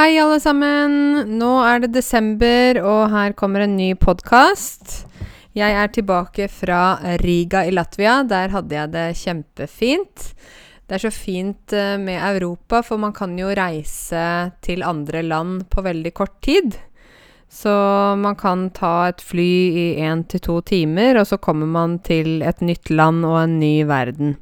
[0.00, 0.92] Hei, alle sammen.
[1.36, 5.02] Nå er det desember, og her kommer en ny podkast.
[5.52, 8.14] Jeg er tilbake fra Riga i Latvia.
[8.24, 10.24] Der hadde jeg det kjempefint.
[10.88, 14.24] Det er så fint eh, med Europa, for man kan jo reise
[14.64, 16.80] til andre land på veldig kort tid.
[17.52, 17.76] Så
[18.24, 22.40] man kan ta et fly i én til to timer, og så kommer man til
[22.40, 24.38] et nytt land og en ny verden.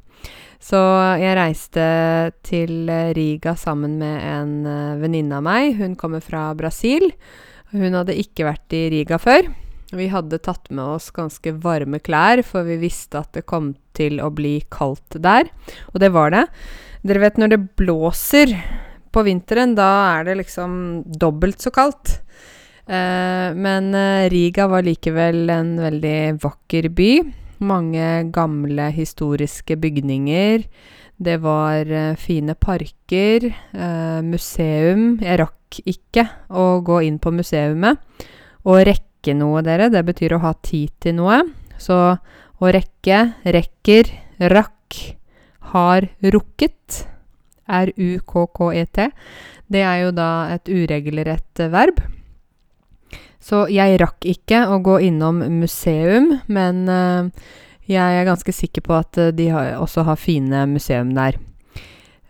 [0.58, 0.78] Så
[1.20, 1.84] jeg reiste
[2.46, 5.78] til Riga sammen med en uh, venninne av meg.
[5.78, 7.12] Hun kommer fra Brasil.
[7.70, 9.48] Hun hadde ikke vært i Riga før.
[9.94, 14.18] Vi hadde tatt med oss ganske varme klær, for vi visste at det kom til
[14.20, 15.48] å bli kaldt der.
[15.94, 16.44] Og det var det.
[17.06, 18.52] Dere vet når det blåser
[19.14, 20.72] på vinteren, da er det liksom
[21.08, 22.18] dobbelt så kaldt.
[22.88, 27.12] Eh, men uh, Riga var likevel en veldig vakker by.
[27.58, 30.62] Mange gamle historiske bygninger.
[31.18, 33.48] Det var uh, fine parker.
[33.74, 35.18] Uh, museum.
[35.22, 37.98] Jeg rakk ikke å gå inn på museumet.
[38.62, 41.40] Å rekke noe, dere, det betyr å ha tid til noe.
[41.78, 41.98] Så
[42.58, 44.12] å rekke, rekker,
[44.54, 45.00] rakk,
[45.74, 47.04] har rukket.
[47.68, 49.10] R-u-k-k-e-t.
[49.68, 52.00] Det er jo da et uregelrett verb.
[53.38, 57.30] Så jeg rakk ikke å gå innom museum, men uh,
[57.88, 61.38] jeg er ganske sikker på at uh, de har, også har fine museum der.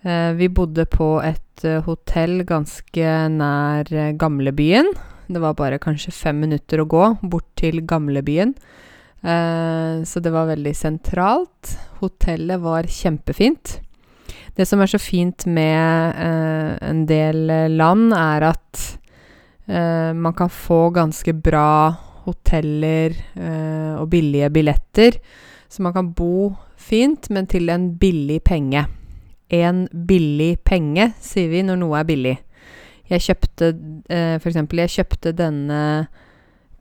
[0.04, 1.44] Uh, vi bodde på et
[1.88, 4.92] hotell ganske nær gamlebyen.
[5.26, 8.52] Det var bare kanskje fem minutter å gå bort til gamlebyen.
[10.06, 11.72] så det var veldig sentralt.
[11.98, 13.80] Hotellet var kjempefint.
[14.54, 16.14] Det som er så fint med
[16.86, 18.97] en del land, er at
[19.68, 21.92] man kan få ganske bra
[22.28, 25.18] hoteller uh, og billige billetter.
[25.68, 28.86] Så man kan bo fint, men til en billig penge.
[29.52, 32.36] En billig penge, sier vi når noe er billig.
[33.08, 33.70] Jeg kjøpte
[34.08, 36.08] For eksempel, jeg kjøpte denne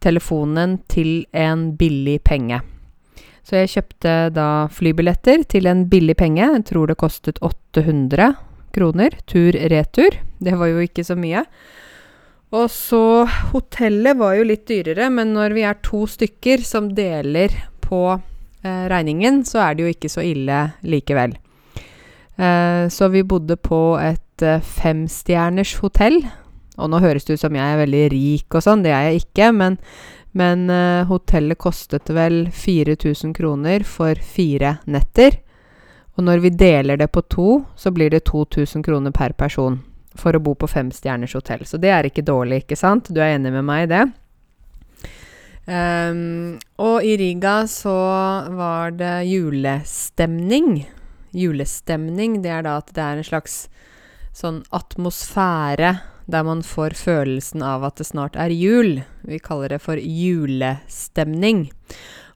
[0.04, 2.60] telefonen til en billig penge.
[3.48, 6.44] Så jeg kjøpte da flybilletter til en billig penge.
[6.44, 8.34] Jeg tror det kostet 800
[8.76, 10.20] kroner tur-retur.
[10.44, 11.46] Det var jo ikke så mye.
[12.56, 17.52] Og så Hotellet var jo litt dyrere, men når vi er to stykker som deler
[17.84, 21.36] på eh, regningen, så er det jo ikke så ille likevel.
[22.38, 26.22] Eh, så vi bodde på et eh, femstjerners hotell.
[26.78, 29.26] Og nå høres det ut som jeg er veldig rik og sånn, det er jeg
[29.26, 29.76] ikke, men,
[30.38, 35.42] men eh, hotellet kostet vel 4000 kroner for fire netter.
[36.16, 39.82] Og når vi deler det på to, så blir det 2000 kroner per person
[40.20, 41.66] for å bo på femstjerners hotell.
[41.66, 43.12] Så det er ikke dårlig, ikke sant?
[43.14, 44.04] Du er enig med meg i det?
[45.68, 47.96] Um, og i Riga så
[48.56, 50.86] var det julestemning.
[51.36, 53.58] Julestemning, det er da at det er en slags
[54.38, 55.98] sånn atmosfære
[56.28, 59.02] der man får følelsen av at det snart er jul.
[59.28, 61.70] Vi kaller det for julestemning.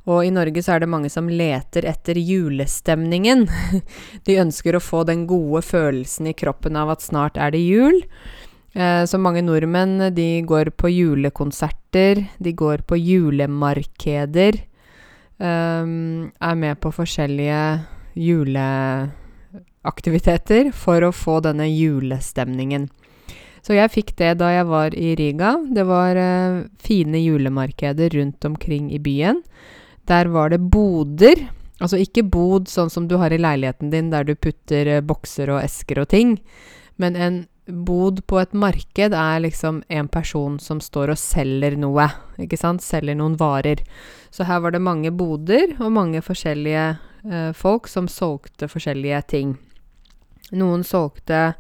[0.10, 3.46] Og i Norge så er det mange som leter etter julestemningen.
[4.26, 8.02] De ønsker å få den gode følelsen i kroppen av at snart er det jul.
[8.74, 14.54] Eh, så mange nordmenn de går på julekonserter, de går på julemarkeder.
[15.42, 15.86] Eh,
[16.32, 17.80] er med på forskjellige
[18.18, 22.90] juleaktiviteter for å få denne julestemningen.
[23.62, 25.62] Så jeg fikk det da jeg var i Riga.
[25.70, 29.46] Det var eh, fine julemarkeder rundt omkring i byen.
[30.10, 31.48] Der var det boder.
[31.82, 35.50] Altså ikke bod sånn som du har i leiligheten din, der du putter eh, bokser
[35.54, 36.36] og esker og ting.
[37.02, 42.08] Men en bod på et marked er liksom en person som står og selger noe.
[42.42, 42.84] Ikke sant?
[42.86, 43.82] Selger noen varer.
[44.30, 46.88] Så her var det mange boder og mange forskjellige
[47.26, 49.56] eh, folk som solgte forskjellige ting.
[50.52, 51.54] Noen solgte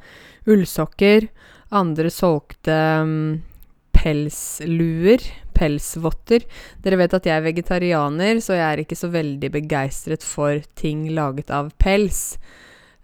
[0.50, 1.30] ullsokker,
[1.72, 2.76] andre solgte
[3.06, 3.42] um,
[3.96, 5.24] pelsluer,
[5.62, 6.48] pelsvotter.
[6.82, 11.06] Dere vet at jeg er vegetarianer, så jeg er ikke så veldig begeistret for ting
[11.14, 12.40] laget av pels.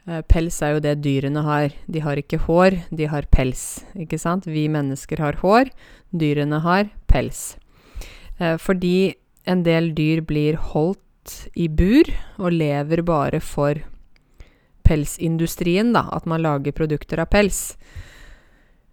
[0.08, 1.76] Uh, pels er jo det dyrene har.
[1.92, 3.84] De har ikke hår, de har pels.
[4.00, 4.48] Ikke sant?
[4.48, 5.72] Vi mennesker har hår,
[6.16, 7.58] dyrene har pels.
[8.40, 9.14] Uh, fordi
[9.48, 11.04] en del dyr blir holdt
[11.60, 12.08] i bur
[12.40, 13.80] og lever bare for
[14.88, 16.08] pelsindustrien, da.
[16.16, 17.76] At man lager produkter av pels.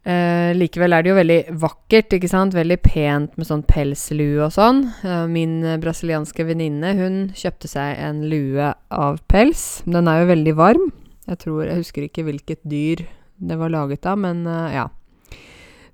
[0.04, 2.56] Eh, likevel er det jo veldig vakkert, ikke sant.
[2.56, 4.82] Veldig pent med sånn pelslue og sånn.
[5.00, 9.82] Eh, min brasilianske venninne, hun kjøpte seg en lue av pels.
[9.88, 10.92] Den er jo veldig varm.
[11.24, 13.06] Jeg tror Jeg husker ikke hvilket dyr
[13.40, 14.88] det var laget av, men eh, ja.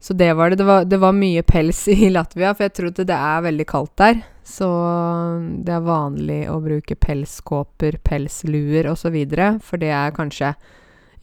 [0.00, 0.56] Så det var det.
[0.56, 3.96] Det var, det var, mye pels i Latvia, for jeg tror det er veldig kaldt
[4.00, 4.22] der.
[4.42, 4.66] Så
[5.62, 9.18] det er vanlig å bruke pelskåper, pelsluer osv.,
[9.62, 10.54] for det er kanskje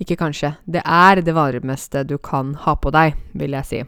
[0.02, 0.54] Ikke kanskje.
[0.70, 3.80] Det er det varmeste du kan ha på deg, vil jeg si.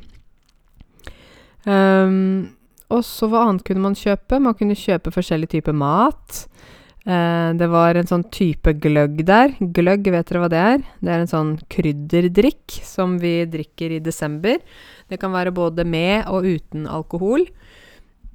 [1.70, 2.56] Um,
[2.90, 4.40] og så hva annet kunne man kjøpe?
[4.42, 6.46] Man kunne kjøpe forskjellig type mat.
[7.06, 9.54] Uh, det var en sånn type gløgg der.
[9.60, 10.82] Gløgg, vet dere hva det er?
[10.98, 14.58] Det er en sånn krydderdrikk som vi drikker i desember.
[15.10, 17.46] Det kan være både med og uten alkohol.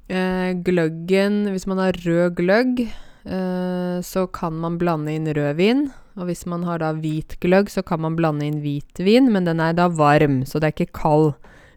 [0.07, 2.85] Uh, gløggen, hvis man har rød gløgg,
[3.27, 5.87] uh, så kan man blande inn rødvin.
[6.15, 9.59] Og hvis man har da hvit gløgg, så kan man blande inn hvitvin, men den
[9.59, 11.33] er da varm, så det er ikke kald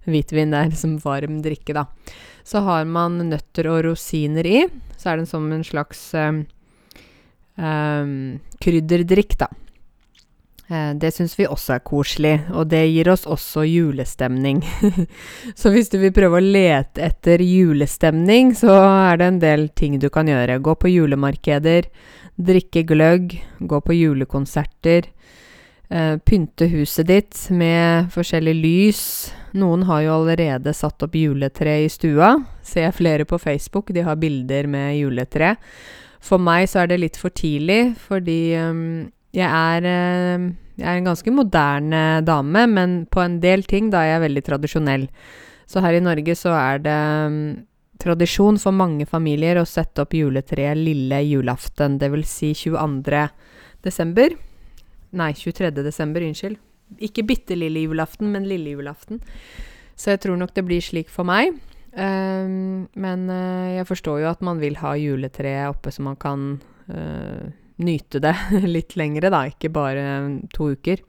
[0.06, 0.52] hvitvin.
[0.54, 1.86] Det er liksom varm drikke, da.
[2.46, 4.60] Så har man nøtter og rosiner i.
[4.96, 6.44] Så er den som en slags um,
[7.58, 9.50] um, krydderdrikk, da.
[10.68, 14.62] Uh, det syns vi også er koselig, og det gir oss også julestemning.
[15.58, 18.78] så hvis du vil prøve å lete etter julestemning, så
[19.10, 20.60] er det en del ting du kan gjøre.
[20.62, 21.90] Gå på julemarkeder,
[22.38, 25.10] drikke gløgg, gå på julekonserter.
[25.90, 29.32] eh, pynte huset ditt med forskjellig lys.
[29.56, 32.36] Noen har jo allerede satt opp juletre i stua.
[32.62, 35.56] Ser flere på Facebook, de har bilder med juletre.
[36.20, 40.98] For meg så er det litt for tidlig, fordi um, jeg, er, uh, jeg er
[40.98, 45.08] en ganske moderne dame, men på en del ting da er jeg veldig tradisjonell.
[45.68, 46.98] Så her i Norge så er det
[47.28, 47.40] um,
[47.98, 52.34] tradisjon for mange familier å sette opp juletreet lille julaften, dvs.
[52.40, 53.24] Si 22.
[53.84, 54.36] desember.
[55.18, 55.72] Nei, 23.
[55.82, 56.60] desember, unnskyld.
[57.04, 59.20] Ikke bitte lille julaften, men lille julaften.
[59.98, 61.56] Så jeg tror nok det blir slik for meg.
[61.98, 66.42] Um, men uh, jeg forstår jo at man vil ha juletreet oppe så man kan
[66.92, 67.48] uh,
[67.82, 68.34] nyte det
[68.76, 69.46] litt lengre, da.
[69.50, 70.04] Ikke bare
[70.54, 71.02] to uker.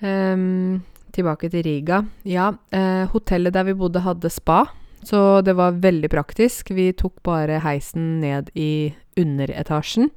[0.00, 0.80] Um,
[1.12, 2.04] tilbake til Riga.
[2.24, 4.64] Ja, uh, hotellet der vi bodde, hadde spa.
[5.06, 6.70] Så det var veldig praktisk.
[6.76, 10.10] Vi tok bare heisen ned i underetasjen.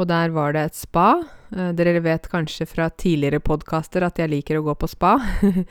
[0.00, 1.08] Og der var det et spa.
[1.52, 5.16] Uh, dere vet kanskje fra tidligere podkaster at jeg liker å gå på spa.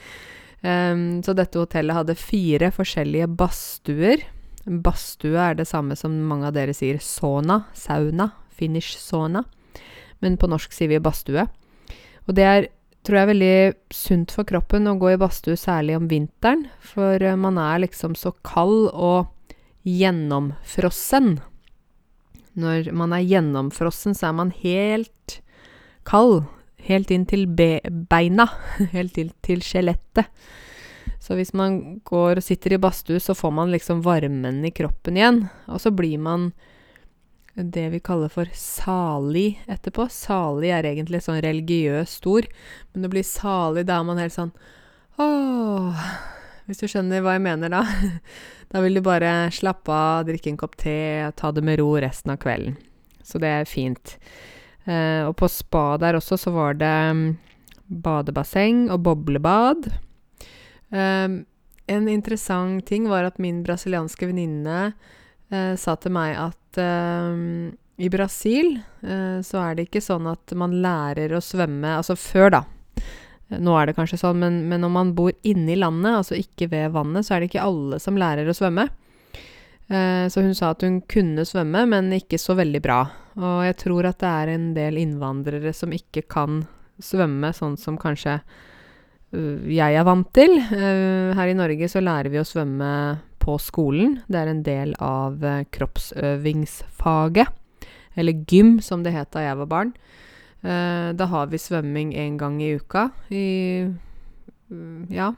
[0.62, 4.26] um, så dette hotellet hadde fire forskjellige badstuer.
[4.66, 9.46] Badstue er det samme som mange av dere sier sauna, sauna, finish sauna.
[10.22, 11.48] Men på norsk sier vi badstue.
[12.30, 12.70] Og det er,
[13.06, 13.56] tror jeg, er veldig
[13.96, 16.68] sunt for kroppen å gå i badstue, særlig om vinteren.
[16.94, 19.32] For uh, man er liksom så kald og
[19.88, 21.40] gjennomfrossen.
[22.62, 25.40] Når man er gjennomfrossen, så er man helt
[26.08, 26.44] kald.
[26.82, 27.78] Helt inn til be
[28.10, 28.48] beina.
[28.96, 30.28] Helt inn til skjelettet.
[31.22, 35.20] Så hvis man går og sitter i badstue, så får man liksom varmen i kroppen
[35.20, 35.44] igjen.
[35.70, 36.50] Og så blir man
[37.64, 40.08] det vi kaller for salig etterpå.
[40.12, 42.48] Salig er egentlig sånn religiøst ord,
[42.94, 44.54] men å bli salig, da er man helt sånn
[45.22, 46.06] Åh
[46.66, 47.84] Hvis du skjønner hva jeg mener, da.
[48.72, 52.32] Da vil du bare slappe av, drikke en kopp te, ta det med ro resten
[52.32, 52.78] av kvelden.
[53.20, 54.14] Så det er fint.
[54.88, 57.26] Eh, og på spa der også så var det um,
[57.92, 59.90] badebasseng og boblebad.
[60.88, 61.42] Um,
[61.92, 65.20] en interessant ting var at min brasilianske venninne eh,
[65.52, 70.74] sa til meg at um, i Brasil eh, så er det ikke sånn at man
[70.82, 72.64] lærer å svømme Altså før, da.
[73.62, 76.70] Nå er det kanskje sånn, men, men når man bor inne i landet, altså ikke
[76.72, 78.88] ved vannet, så er det ikke alle som lærer å svømme.
[79.92, 83.02] Eh, så hun sa at hun kunne svømme, men ikke så veldig bra.
[83.38, 86.64] Og jeg tror at det er en del innvandrere som ikke kan
[87.02, 88.40] svømme sånn som kanskje
[89.32, 90.58] jeg er vant til.
[90.60, 92.90] Her i Norge så lærer vi å svømme
[93.42, 94.20] på skolen.
[94.30, 97.58] Det er en del av uh, kroppsøvingsfaget.
[98.20, 99.96] Eller gym, som det het da jeg var barn.
[100.62, 103.46] Uh, da har vi svømming én gang i uka i
[103.88, 105.32] uh, ja,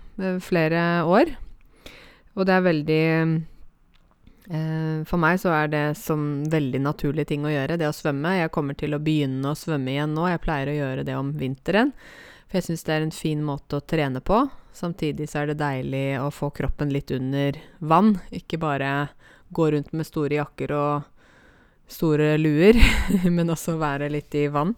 [0.43, 1.33] flere år.
[2.33, 3.05] Og det er veldig
[5.07, 8.33] For meg så er det som veldig naturlig ting å gjøre, det å svømme.
[8.41, 10.25] Jeg kommer til å begynne å svømme igjen nå.
[10.27, 11.93] Jeg pleier å gjøre det om vinteren.
[12.49, 14.41] For jeg syns det er en fin måte å trene på.
[14.73, 18.15] Samtidig så er det deilig å få kroppen litt under vann.
[18.33, 19.13] Ikke bare
[19.53, 21.09] gå rundt med store jakker og
[21.93, 22.79] store luer,
[23.35, 24.73] men også være litt i vann.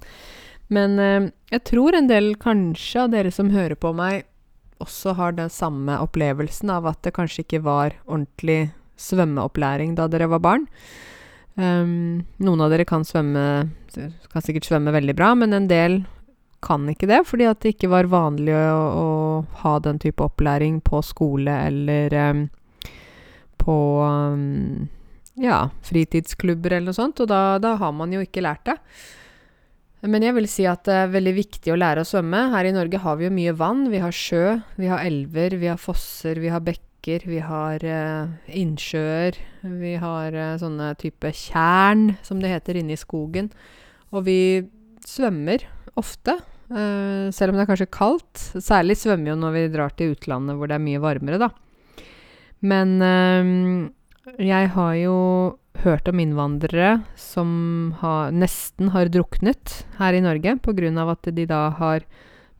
[0.73, 4.25] Men eh, jeg tror en del kanskje av dere som hører på meg,
[4.83, 10.27] også har den samme opplevelsen av at det kanskje ikke var ordentlig svømmeopplæring da dere
[10.31, 10.65] var barn.
[11.55, 16.01] Um, noen av dere kan svømme Kan sikkert svømme veldig bra, men en del
[16.65, 19.09] kan ikke det, fordi at det ikke var vanlig å, å
[19.61, 22.45] ha den type opplæring på skole eller um,
[23.61, 24.87] på um,
[25.41, 28.77] ja, fritidsklubber eller noe sånt, og da, da, har man jo ikke lært det.
[30.05, 32.43] Men jeg vil si at det er veldig viktig å lære å svømme.
[32.53, 33.87] Her i Norge har vi jo mye vann.
[33.89, 38.35] Vi har sjø, vi har elver, vi har fosser, vi har bekker, vi har uh,
[38.45, 39.39] innsjøer.
[39.65, 43.49] Vi har uh, sånne type tjern, som det heter, inne i skogen.
[44.13, 44.39] Og vi
[45.09, 45.65] svømmer
[45.97, 46.37] ofte.
[46.65, 48.47] Eh, selv om det er kanskje kaldt.
[48.57, 51.51] Særlig svømmer jo når vi drar til utlandet hvor det er mye varmere, da.
[52.65, 55.17] Men uh, jeg har jo
[55.83, 57.49] hørt om innvandrere som
[57.99, 61.09] har, nesten har druknet her i Norge pga.
[61.11, 62.07] at de da har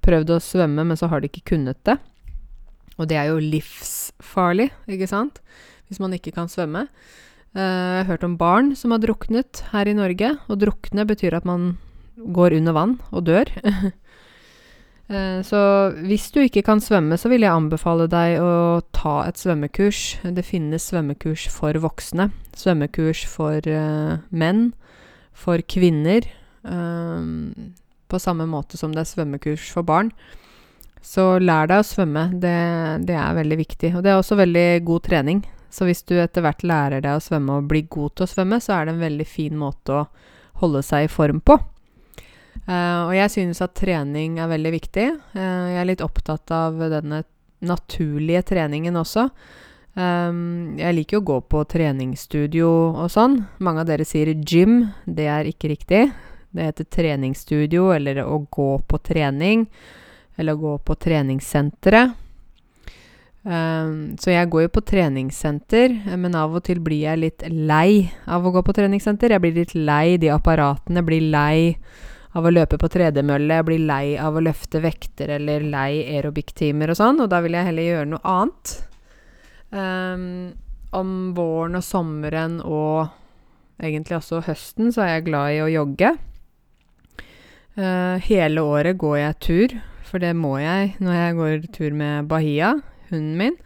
[0.05, 1.97] prøvd å svømme, men så har de ikke kunnet det.
[2.99, 5.41] Og det er jo livsfarlig, ikke sant?
[5.87, 6.85] Hvis man ikke kan svømme.
[7.55, 10.35] Uh, jeg har hørt om barn som har druknet her i Norge.
[10.45, 11.77] Og drukne betyr at man
[12.15, 13.51] går under vann og dør.
[15.09, 15.61] uh, så
[16.05, 20.21] hvis du ikke kan svømme, så vil jeg anbefale deg å ta et svømmekurs.
[20.23, 22.31] Det finnes svømmekurs for voksne.
[22.55, 24.71] Svømmekurs for uh, menn.
[25.35, 26.23] For kvinner.
[28.07, 30.13] på samme måte som det er svømmekurs for barn.
[31.05, 32.29] Så lær deg å svømme.
[32.41, 32.55] Det,
[33.05, 33.91] det, er veldig viktig.
[33.97, 35.43] Og det er også veldig god trening.
[35.69, 38.61] Så hvis du etter hvert lærer deg å svømme og blir god til å svømme,
[38.63, 40.05] så er det en veldig fin måte å
[40.61, 41.59] holde seg i form på.
[42.65, 45.05] Uh, og jeg synes at trening er veldig viktig.
[45.37, 47.21] Uh, jeg er litt opptatt av denne
[47.65, 49.27] naturlige treningen også.
[49.95, 53.43] Um, jeg liker å gå på treningsstudio og sånn.
[53.63, 54.89] Mange av dere sier gym.
[55.05, 56.01] Det er ikke riktig.
[56.55, 59.67] Det heter treningsstudio eller å gå på trening
[60.35, 62.21] eller å gå på treningssenteret.
[63.45, 68.09] Um, så jeg går jo på treningssenter, men av og til blir jeg litt lei
[68.25, 69.35] av å gå på treningssenter.
[69.35, 71.75] Jeg blir litt lei de apparatene, blir lei
[72.35, 76.99] av å løpe på tredemølle, blir lei av å løfte vekter eller lei aerobic-timer og
[76.99, 78.75] sånn, og da vil jeg heller gjøre noe annet.
[79.75, 80.27] Um,
[80.95, 83.09] om våren og sommeren og
[83.83, 86.13] egentlig også høsten så er jeg glad i å jogge.
[87.75, 89.77] Uh, hele året går jeg tur
[90.15, 92.75] for det må jeg når jeg går tur med Bahia,
[93.09, 93.57] hunden min.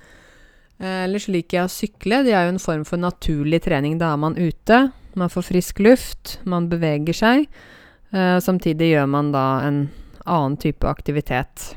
[0.80, 2.24] Eh, ellers liker jeg å sykle.
[2.26, 4.00] Det er jo en form for naturlig trening.
[4.02, 4.88] Da er man ute,
[5.20, 7.46] man får frisk luft, man beveger seg.
[8.12, 9.84] Eh, samtidig gjør man da en
[10.26, 11.76] annen type aktivitet.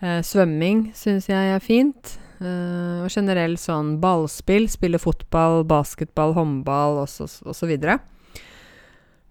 [0.00, 2.16] Eh, svømming syns jeg er fint.
[2.42, 4.68] Eh, og generelt sånn ballspill.
[4.68, 7.76] Spille fotball, basketball, håndball osv.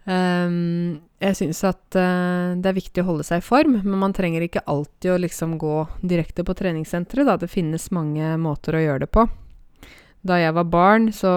[0.04, 4.12] Um, jeg syns at uh, det er viktig å holde seg i form, men man
[4.16, 7.38] trenger ikke alltid å liksom gå direkte på treningssenteret, da.
[7.40, 9.24] Det finnes mange måter å gjøre det på.
[10.24, 11.32] Da jeg var barn, så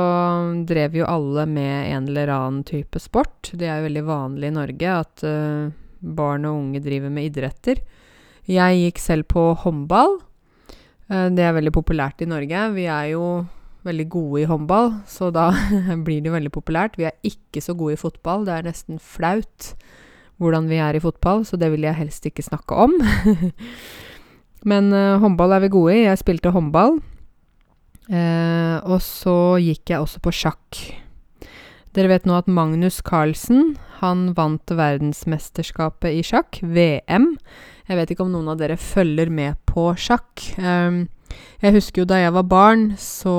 [0.66, 3.50] drev jo alle med en eller annen type sport.
[3.50, 7.80] Det er jo veldig vanlig i Norge at uh, barn og unge driver med idretter.
[8.46, 10.20] Jeg gikk selv på håndball.
[11.10, 12.62] Uh, det er veldig populært i Norge.
[12.76, 13.24] Vi er jo
[13.86, 15.48] veldig gode i håndball, så da
[16.06, 16.94] blir det jo veldig populært.
[16.94, 18.46] Vi er ikke så gode i fotball.
[18.46, 19.72] Det er nesten flaut
[20.38, 22.94] hvordan vi er i fotball, så det vil jeg helst ikke snakke om.
[24.70, 26.06] Men uh, håndball er vi gode i.
[26.06, 27.00] Jeg spilte håndball.
[28.06, 30.80] Uh, og så gikk jeg også på sjakk.
[31.96, 37.32] Dere vet nå at Magnus Carlsen, han vant verdensmesterskapet i sjakk, VM.
[37.88, 40.44] Jeg vet ikke om noen av dere følger med på sjakk.
[40.60, 41.06] Um,
[41.62, 43.36] jeg husker jo da jeg var barn, så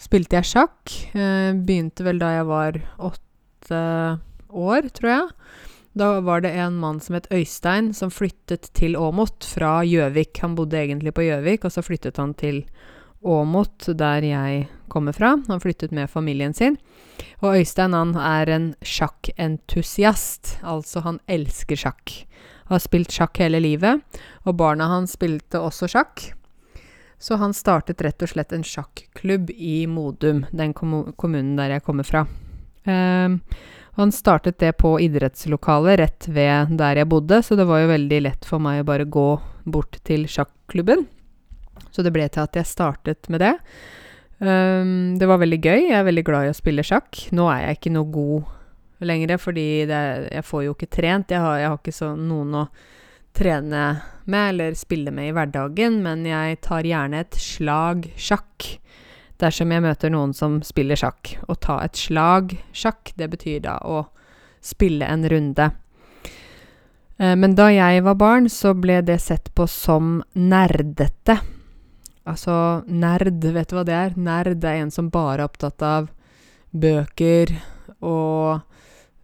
[0.00, 0.94] spilte jeg sjakk.
[1.16, 2.78] Eh, begynte vel da jeg var
[3.10, 3.82] åtte
[4.48, 5.26] år, tror jeg.
[6.00, 10.38] Da var det en mann som het Øystein, som flyttet til Åmot fra Gjøvik.
[10.44, 12.78] Han bodde egentlig på Gjøvik, og så flyttet han til Åmot,
[13.20, 15.36] der jeg kommer fra.
[15.48, 16.78] Han flyttet med familien sin.
[17.40, 22.26] Og Øystein han er en sjakkentusiast, altså han elsker sjakk.
[22.66, 24.00] Har spilt sjakk hele livet,
[24.44, 26.32] og barna hans spilte også sjakk.
[27.20, 32.04] Så han startet rett og slett en sjakklubb i Modum, den kommunen der jeg kommer
[32.04, 32.26] fra.
[32.84, 33.36] Eh,
[34.00, 38.20] han startet det på idrettslokalet rett ved der jeg bodde, så det var jo veldig
[38.24, 39.30] lett for meg å bare gå
[39.68, 41.04] bort til sjakklubben.
[41.90, 43.54] Så det ble til at jeg startet med det.
[44.40, 45.90] Um, det var veldig gøy.
[45.90, 47.26] Jeg er veldig glad i å spille sjakk.
[47.36, 51.34] Nå er jeg ikke noe god lenger, fordi det, jeg får jo ikke trent.
[51.34, 52.64] Jeg har, jeg har ikke så noen å
[53.36, 53.84] trene
[54.30, 58.66] med eller spille med i hverdagen, men jeg tar gjerne et slag sjakk
[59.40, 61.34] dersom jeg møter noen som spiller sjakk.
[61.48, 64.04] Å ta et slag sjakk, det betyr da å
[64.60, 65.70] spille en runde.
[67.20, 71.40] Eh, men da jeg var barn, så ble det sett på som nerdete.
[72.28, 72.54] Altså,
[72.86, 74.16] nerd, vet du hva det er?
[74.20, 76.10] Nerd er en som bare er opptatt av
[76.70, 77.56] bøker
[78.00, 78.66] og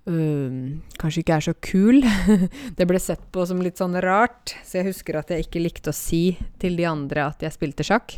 [0.07, 1.97] Uh, kanskje ikke er så kul.
[2.79, 5.91] det ble sett på som litt sånn rart, så jeg husker at jeg ikke likte
[5.91, 8.15] å si til de andre at jeg spilte sjakk.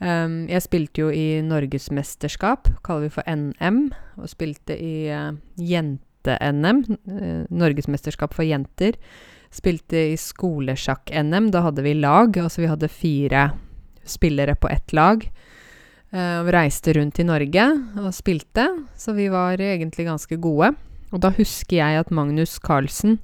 [0.00, 3.80] Um, jeg spilte jo i norgesmesterskap, kaller vi for NM,
[4.18, 5.30] og spilte i uh,
[5.62, 8.98] jente-NM, uh, norgesmesterskap for jenter.
[9.54, 13.50] Spilte i skolesjakk-NM, da hadde vi lag, altså vi hadde fire
[14.10, 15.24] spillere på ett lag.
[16.10, 17.64] Uh, reiste rundt i Norge
[18.02, 18.66] og spilte,
[18.98, 20.72] så vi var egentlig ganske gode.
[21.10, 23.20] Og da husker jeg at Magnus Carlsen,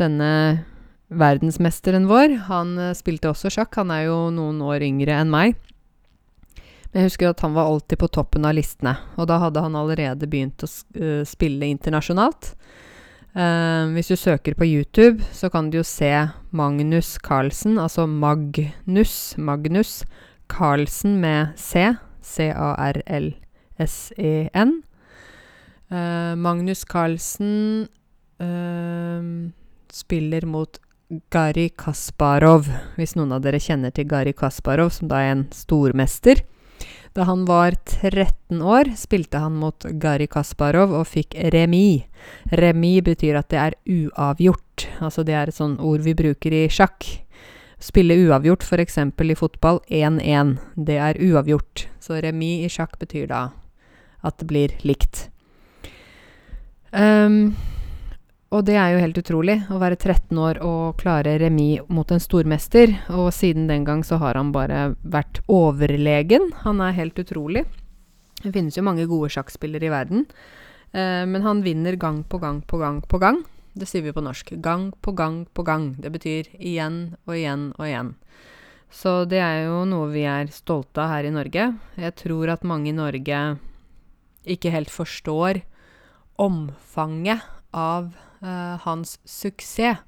[0.00, 0.66] denne
[1.08, 3.80] verdensmesteren vår, han uh, spilte også sjakk.
[3.80, 5.56] Han er jo noen år yngre enn meg.
[6.88, 8.94] Men jeg husker at han var alltid på toppen av listene.
[9.16, 12.52] Og da hadde han allerede begynt å uh, spille internasjonalt.
[13.38, 16.10] Uh, hvis du søker på YouTube, så kan du jo se
[16.50, 20.04] Magnus Carlsen, altså Magnus, Magnus
[20.50, 21.94] Carlsen med C.
[22.22, 23.32] C-A-R-L-S-E-N.
[25.88, 27.88] Uh, Magnus Carlsen
[29.90, 30.78] spiller mot
[31.32, 32.68] Gari Kasparov,
[32.98, 36.42] hvis noen av dere kjenner til Gari Kasparov, som da er en stormester.
[37.16, 42.04] Da han var 13 år, spilte han mot Gari Kasparov og fikk remis.
[42.52, 44.88] Remis betyr at det er uavgjort.
[45.00, 47.06] Altså det er et sånn ord vi bruker i sjakk.
[47.78, 48.98] Spille uavgjort, f.eks.
[48.98, 50.56] i fotball 1-1.
[50.74, 51.86] Det er uavgjort.
[52.02, 53.42] Så remis i sjakk betyr da
[54.26, 55.28] at det blir likt.
[56.90, 57.54] Um,
[58.48, 62.22] og det er jo helt utrolig, å være 13 år og klare remis mot en
[62.22, 62.94] stormester.
[63.12, 66.48] Og siden den gang så har han bare vært overlegen.
[66.64, 67.66] Han er helt utrolig.
[68.40, 70.24] Det finnes jo mange gode sjakkspillere i verden.
[70.96, 73.42] Eh, men han vinner gang på gang på gang på gang.
[73.76, 74.54] Det sier vi på norsk.
[74.64, 75.90] Gang på gang på gang.
[76.00, 78.14] Det betyr igjen og igjen og igjen.
[78.88, 81.66] Så det er jo noe vi er stolte av her i Norge.
[82.00, 83.42] Jeg tror at mange i Norge
[84.48, 85.60] ikke helt forstår
[86.40, 87.44] omfanget
[87.76, 90.02] av hans suksess.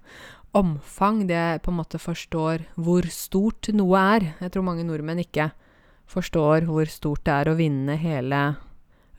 [0.53, 4.25] Omfang, det på en måte forstår hvor stort noe er.
[4.43, 5.53] Jeg tror mange nordmenn ikke
[6.11, 8.41] forstår hvor stort det er å vinne hele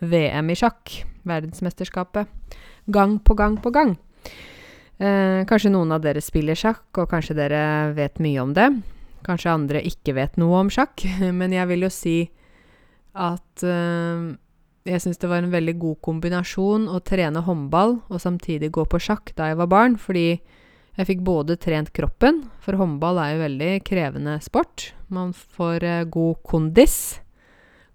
[0.01, 0.91] VM i sjakk,
[1.30, 2.27] verdensmesterskapet,
[2.91, 3.96] gang på gang på gang.
[5.01, 7.63] Eh, kanskje noen av dere spiller sjakk, og kanskje dere
[7.98, 8.68] vet mye om det.
[9.25, 11.06] Kanskje andre ikke vet noe om sjakk,
[11.39, 12.18] men jeg vil jo si
[13.18, 14.32] at eh,
[14.88, 19.00] jeg syns det var en veldig god kombinasjon å trene håndball og samtidig gå på
[19.01, 20.41] sjakk da jeg var barn, fordi
[20.97, 24.91] jeg fikk både trent kroppen, for håndball er jo veldig krevende sport.
[25.07, 26.97] Man får eh, god kondis.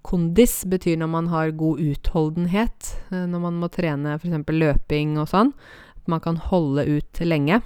[0.07, 4.49] Kondis betyr når man har god utholdenhet, eh, når man må trene f.eks.
[4.49, 5.53] løping og sånn.
[5.99, 7.61] At man kan holde ut lenge.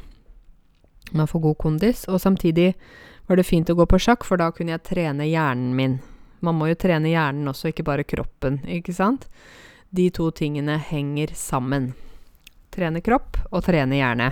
[1.12, 2.06] Man får god kondis.
[2.11, 2.72] Og samtidig
[3.28, 6.00] var det fint å gå på sjakk, for da kunne jeg trene hjernen min.
[6.44, 9.26] Man må jo trene hjernen også, ikke bare kroppen, ikke sant?
[9.90, 11.90] De to tingene henger sammen.
[12.70, 14.31] Trene kropp og trene hjerne.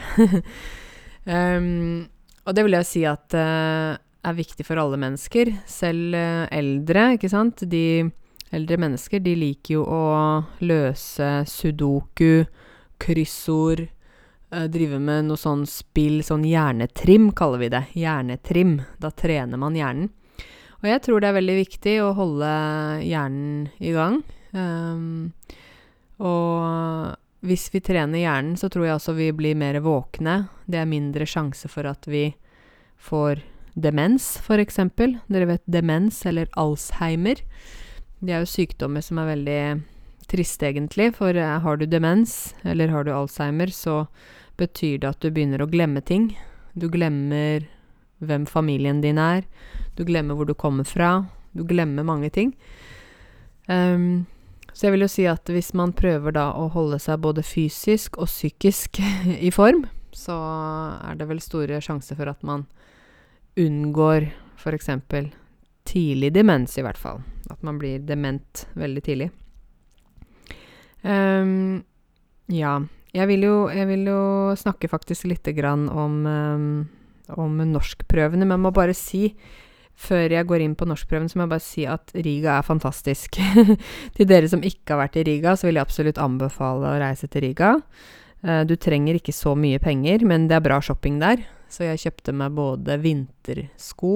[1.27, 2.07] um,
[2.47, 7.13] og det vil jeg si at uh, er viktig for alle mennesker, selv uh, eldre,
[7.19, 7.67] ikke sant.
[7.69, 8.07] De
[8.55, 10.03] eldre mennesker, de liker jo å
[10.65, 12.47] løse sudoku,
[13.03, 13.85] kryssord,
[14.55, 17.85] uh, drive med noe sånn spill, sånn hjernetrim kaller vi det.
[17.99, 18.79] Hjernetrim.
[19.03, 20.15] Da trener man hjernen.
[20.79, 22.51] Og jeg tror det er veldig viktig å holde
[23.03, 24.21] hjernen i gang.
[24.55, 25.33] Um,
[26.23, 30.49] og hvis vi trener hjernen, så tror jeg også vi blir mer våkne.
[30.67, 32.31] Det er mindre sjanse for at vi
[32.99, 33.43] får
[33.79, 34.81] demens, f.eks.
[35.31, 37.43] Dere vet demens eller Alzheimer.
[38.19, 39.63] Det er jo sykdommer som er veldig
[40.29, 41.13] triste, egentlig.
[41.19, 44.05] For eh, har du demens, eller har du Alzheimer, så
[44.59, 46.33] betyr det at du begynner å glemme ting.
[46.75, 47.67] Du glemmer
[48.19, 49.47] hvem familien din er.
[49.99, 51.27] Du glemmer hvor du kommer fra.
[51.53, 52.53] Du glemmer mange ting.
[53.67, 54.27] Um,
[54.73, 58.21] så jeg vil jo si at hvis man prøver da å holde seg både fysisk
[58.23, 59.01] og psykisk
[59.49, 59.85] i form,
[60.15, 60.37] så
[61.03, 62.69] er det vel store sjanser for at man
[63.59, 64.91] unngår f.eks.
[65.89, 67.25] tidlig demens, i hvert fall.
[67.51, 69.33] At man blir dement veldig tidlig.
[71.03, 71.83] Um,
[72.53, 72.79] ja.
[73.17, 74.23] Jeg vil, jo, jeg vil jo
[74.61, 76.71] snakke faktisk lite grann om um,
[77.37, 79.33] om norskprøvene, men jeg må bare si
[79.99, 83.41] før jeg går inn på norskprøven, så må jeg bare si at Riga er fantastisk.
[84.17, 87.31] til dere som ikke har vært i Riga, så vil jeg absolutt anbefale å reise
[87.31, 87.75] til Riga.
[88.45, 91.43] Uh, du trenger ikke så mye penger, men det er bra shopping der.
[91.69, 94.15] Så jeg kjøpte meg både vintersko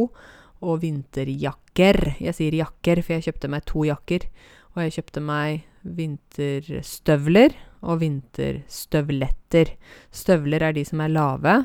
[0.63, 2.01] og vinterjakker.
[2.23, 4.31] Jeg sier jakker, for jeg kjøpte meg to jakker.
[4.73, 9.75] Og jeg kjøpte meg vinterstøvler og vinterstøvletter.
[10.15, 11.57] Støvler er de som er lave,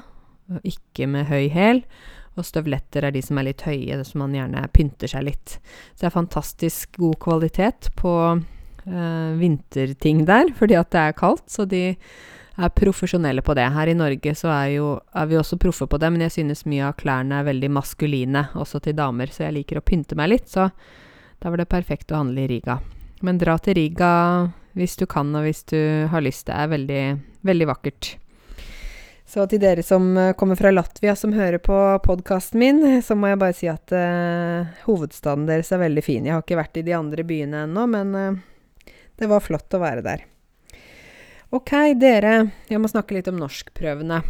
[0.66, 1.84] ikke med høy hæl.
[2.38, 5.58] Og støvletter er de som er litt høye, som man gjerne pynter seg litt.
[5.96, 11.48] Så det er fantastisk god kvalitet på øh, vinterting der, fordi at det er kaldt.
[11.50, 11.98] Så de
[12.58, 13.68] er profesjonelle på det.
[13.74, 16.66] Her i Norge så er, jo, er vi også proffe på det, men jeg synes
[16.70, 20.34] mye av klærne er veldig maskuline, også til damer, så jeg liker å pynte meg
[20.34, 20.48] litt.
[20.50, 20.70] Så
[21.38, 22.80] da var det perfekt å handle i Riga.
[23.26, 24.12] Men dra til Riga
[24.78, 25.80] hvis du kan, og hvis du
[26.12, 26.48] har lyst.
[26.50, 27.04] Det er veldig,
[27.50, 28.16] veldig vakkert.
[29.28, 33.34] Så til dere som eh, kommer fra Latvia som hører på podkasten min, så må
[33.34, 36.24] jeg bare si at uh, hovedstaden deres er veldig fin.
[36.24, 39.84] Jeg har ikke vært i de andre byene ennå, men uh, det var flott å
[39.84, 40.24] være der.
[41.52, 42.38] Ok, dere.
[42.72, 44.22] Jeg må snakke litt om norskprøvene.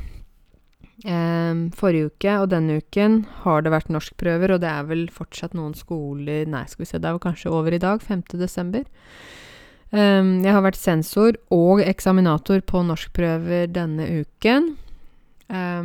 [1.05, 5.53] Uh, forrige uke og denne uken har det vært norskprøver, og det er vel fortsatt
[5.53, 8.25] noen skoler Nei, skal vi se, det er vel kanskje over i dag, 5.
[8.41, 8.89] desember.
[9.93, 14.73] Eh, jeg har vært sensor og eksaminator på norskprøver denne uken.
[15.47, 15.83] Eh,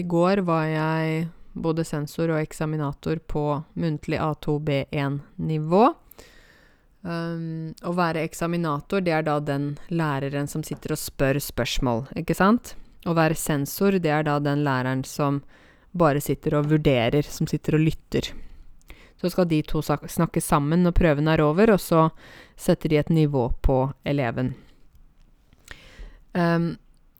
[0.00, 3.44] I går var jeg både sensor og eksaminator på
[3.78, 5.86] muntlig A2B1-nivå.
[7.08, 12.34] Um, å være eksaminator, det er da den læreren som sitter og spør spørsmål, ikke
[12.34, 12.74] sant?
[13.06, 15.38] Å være sensor, det er da den læreren som
[15.98, 18.32] bare sitter og vurderer, som sitter og lytter.
[19.18, 22.08] Så skal de to snakke sammen når prøven er over, og så
[22.58, 24.52] setter de et nivå på eleven.
[26.34, 26.74] Um,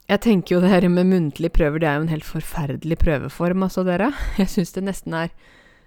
[0.08, 3.66] jeg tenker jo det her med muntlige prøver, det er jo en helt forferdelig prøveform,
[3.66, 4.08] altså, dere.
[4.40, 5.32] Jeg syns det nesten er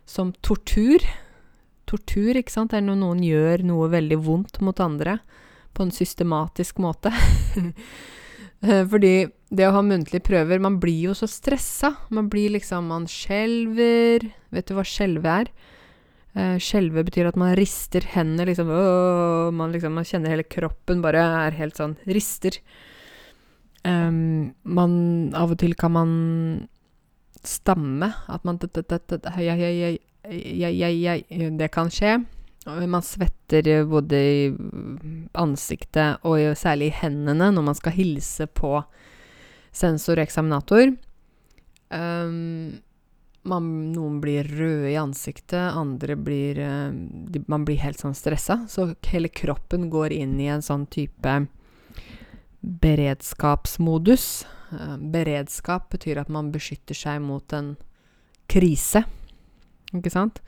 [0.05, 1.01] som tortur.
[1.89, 5.17] Tortur, ikke sant, er når noen gjør noe veldig vondt mot andre
[5.73, 7.13] på en systematisk måte.
[8.61, 11.89] Eh, fordi det å ha muntlige prøver Man blir jo så stressa.
[12.13, 14.27] Man blir liksom Man skjelver.
[14.53, 15.49] Vet du hva skjelve er?
[16.37, 18.69] Uh, skjelve betyr at man rister hendene, liksom
[19.57, 22.61] man, liksom man kjenner hele kroppen bare er helt sånn Rister.
[23.83, 26.11] Um, man Av og til kan man
[27.41, 28.11] stamme.
[28.29, 28.59] At man
[31.57, 32.19] Det kan skje.
[32.65, 34.41] Man svetter både i
[35.33, 38.83] ansiktet og særlig i hendene når man skal hilse på
[39.73, 40.93] sensor og eksaminator.
[41.89, 42.77] Um,
[43.49, 48.61] man, noen blir røde i ansiktet, andre blir de, Man blir helt sånn stressa.
[48.69, 51.39] Så hele kroppen går inn i en sånn type
[52.61, 54.45] beredskapsmodus.
[54.71, 57.75] Eh, beredskap betyr at man beskytter seg mot en
[58.51, 59.03] krise,
[59.91, 60.41] ikke sant?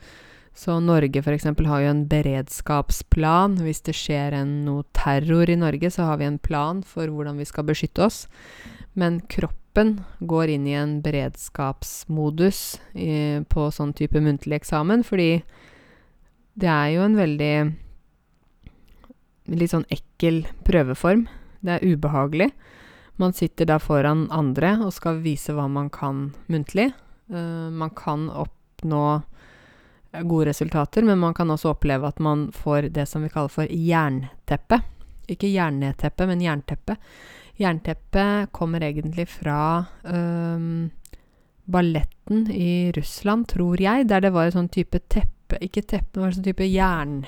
[0.54, 1.48] Så Norge f.eks.
[1.50, 3.58] har jo en beredskapsplan.
[3.66, 7.40] Hvis det skjer en, noe terror i Norge, så har vi en plan for hvordan
[7.42, 8.20] vi skal beskytte oss.
[8.94, 12.60] Men kroppen går inn i en beredskapsmodus
[12.94, 15.42] i, på sånn type muntlig eksamen, fordi
[16.54, 17.54] det er jo en veldig
[19.58, 21.26] litt sånn ekkel prøveform.
[21.64, 22.50] Det er ubehagelig.
[23.16, 26.90] Man sitter da foran andre og skal vise hva man kan muntlig.
[27.32, 29.04] Uh, man kan oppnå
[30.22, 33.70] gode resultater, men man kan også oppleve at man får det som vi kaller for
[33.70, 34.80] jernteppe.
[35.30, 36.96] Ikke jernteppe, men jernteppe.
[37.58, 40.90] Jernteppe kommer egentlig fra um,
[41.64, 45.30] balletten i Russland, tror jeg, der det var en sånn type teppe
[45.62, 47.18] Ikke teppe, var en sånn type jern...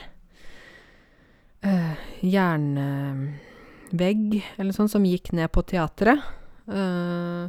[1.66, 2.70] Uh, jern...
[2.76, 3.45] Uh,
[3.90, 6.22] vegg eller sånn som gikk ned på teatret.
[6.66, 7.48] Uh,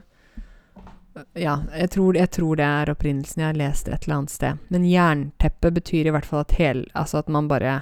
[1.33, 3.41] ja, jeg tror, jeg tror, det er opprinnelsen.
[3.41, 4.59] Jeg har lest et eller annet sted.
[4.73, 7.81] Men jernteppe betyr i hvert fall at hel Altså at man bare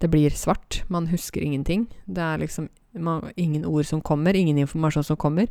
[0.00, 0.82] Det blir svart.
[0.88, 1.86] Man husker ingenting.
[2.06, 5.46] Det er liksom man, ingen ord som kommer, ingen informasjon som kommer.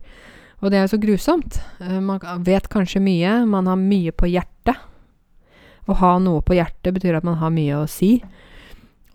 [0.60, 1.60] Og det er jo så grusomt.
[1.80, 3.46] Uh, man vet kanskje mye.
[3.46, 4.78] Man har mye på hjertet.
[5.90, 8.20] Å ha noe på hjertet betyr at man har mye å si.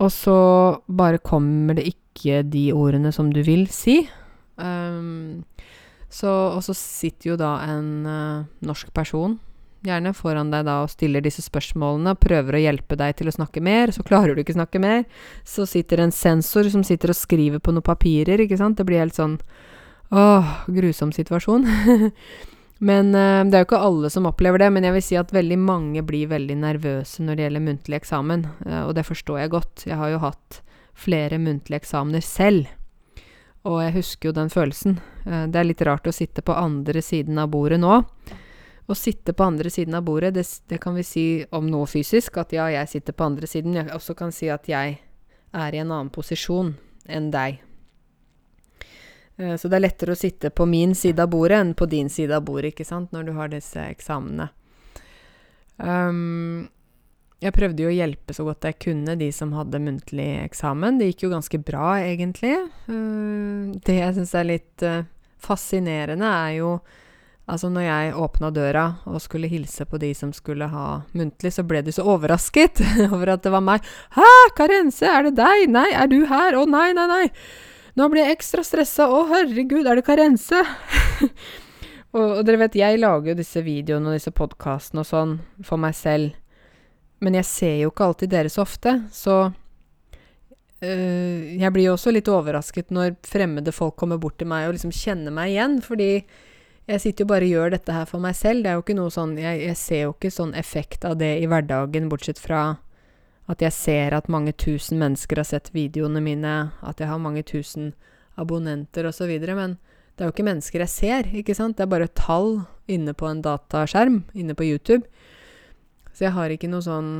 [0.03, 0.39] Og så
[0.87, 4.05] bare kommer det ikke ikke de ordene som du vil si.
[4.55, 5.43] Um,
[6.07, 9.35] så, og så sitter jo da en uh, norsk person
[9.85, 13.61] gjerne foran deg da og stiller disse spørsmålene, prøver å hjelpe deg til å snakke
[13.63, 15.05] mer, så klarer du ikke snakke mer.
[15.47, 18.79] Så sitter en sensor som sitter og skriver på noen papirer, ikke sant.
[18.79, 19.37] Det blir helt sånn
[20.15, 21.67] åh, grusom situasjon.
[22.89, 25.33] men uh, det er jo ikke alle som opplever det, men jeg vil si at
[25.35, 29.55] veldig mange blir veldig nervøse når det gjelder muntlig eksamen, uh, og det forstår jeg
[29.57, 29.89] godt.
[29.89, 30.61] Jeg har jo hatt
[30.95, 32.71] flere muntlige eksamener selv.
[33.65, 34.99] Og jeg husker jo den følelsen.
[35.25, 38.01] Eh, det er litt rart å sitte på andre siden av bordet nå.
[38.85, 41.25] Å sitte på andre siden av bordet, det, det, kan vi si
[41.57, 43.77] om noe fysisk, at ja, jeg sitter på andre siden.
[43.79, 44.99] Jeg også kan si at jeg
[45.55, 46.75] er i en annen posisjon
[47.09, 47.57] enn deg.
[49.37, 52.11] Eh, så det er lettere å sitte på min side av bordet enn på din
[52.13, 54.51] side av bordet, ikke sant, når du har disse eksamene.
[55.75, 56.69] Um,
[57.45, 60.99] jeg prøvde jo å hjelpe så godt jeg kunne de som hadde muntlig eksamen.
[60.99, 62.55] Det gikk jo ganske bra, egentlig.
[62.89, 65.03] Uh, det jeg syns er litt uh,
[65.45, 66.77] fascinerende, er jo
[67.45, 71.61] Altså, når jeg åpna døra og skulle hilse på de som skulle ha muntlig, så
[71.61, 72.81] ble de så overrasket
[73.13, 73.85] over at det var meg.
[74.15, 75.67] 'Hæ, Karense, er det deg?
[75.69, 76.57] Nei, er du her?
[76.57, 77.29] Å nei, nei, nei!'
[77.95, 79.05] Nå blir jeg ekstra stressa.
[79.07, 80.63] Å, herregud, er det Karense?
[82.17, 85.79] og, og, dere vet, jeg lager jo disse videoene og disse podkastene og sånn for
[85.79, 86.33] meg selv.
[87.25, 89.35] Men jeg ser jo ikke alltid dere så ofte, så
[90.85, 94.75] øh, jeg blir jo også litt overrasket når fremmede folk kommer bort til meg og
[94.77, 96.11] liksom kjenner meg igjen, fordi
[96.85, 98.61] jeg sitter jo bare og gjør dette her for meg selv.
[98.61, 101.31] Det er jo ikke noe sånn jeg, jeg, ser jo ikke sånn effekt av det
[101.41, 102.65] i hverdagen, bortsett fra
[103.49, 107.43] at jeg ser at mange tusen mennesker har sett videoene mine, at jeg har mange
[107.45, 107.93] tusen
[108.41, 109.33] abonnenter osv.
[109.57, 109.77] Men
[110.15, 111.77] det er jo ikke mennesker jeg ser, ikke sant?
[111.77, 115.05] Det er bare tall inne på en dataskjerm inne på YouTube.
[116.15, 117.11] Så jeg har ikke noe sånn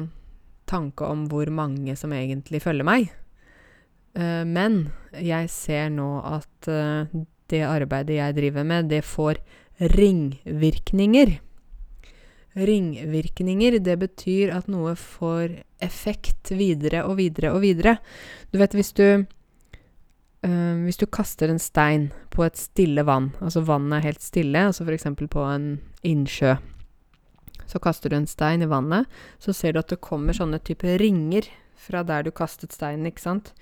[0.69, 3.09] tanke om hvor mange som egentlig følger meg.
[4.15, 4.85] Uh, men
[5.19, 7.03] jeg ser nå at uh,
[7.51, 9.41] det arbeidet jeg driver med, det får
[9.95, 11.35] ringvirkninger.
[12.55, 17.97] Ringvirkninger, det betyr at noe får effekt videre og videre og videre.
[18.53, 23.65] Du vet hvis du uh, Hvis du kaster en stein på et stille vann, altså
[23.65, 25.09] vannet er helt stille, altså f.eks.
[25.27, 25.67] på en
[26.05, 26.55] innsjø,
[27.67, 30.97] så kaster du en stein i vannet, så ser du at det kommer sånne type
[31.01, 33.53] ringer fra der du kastet steinen, ikke sant?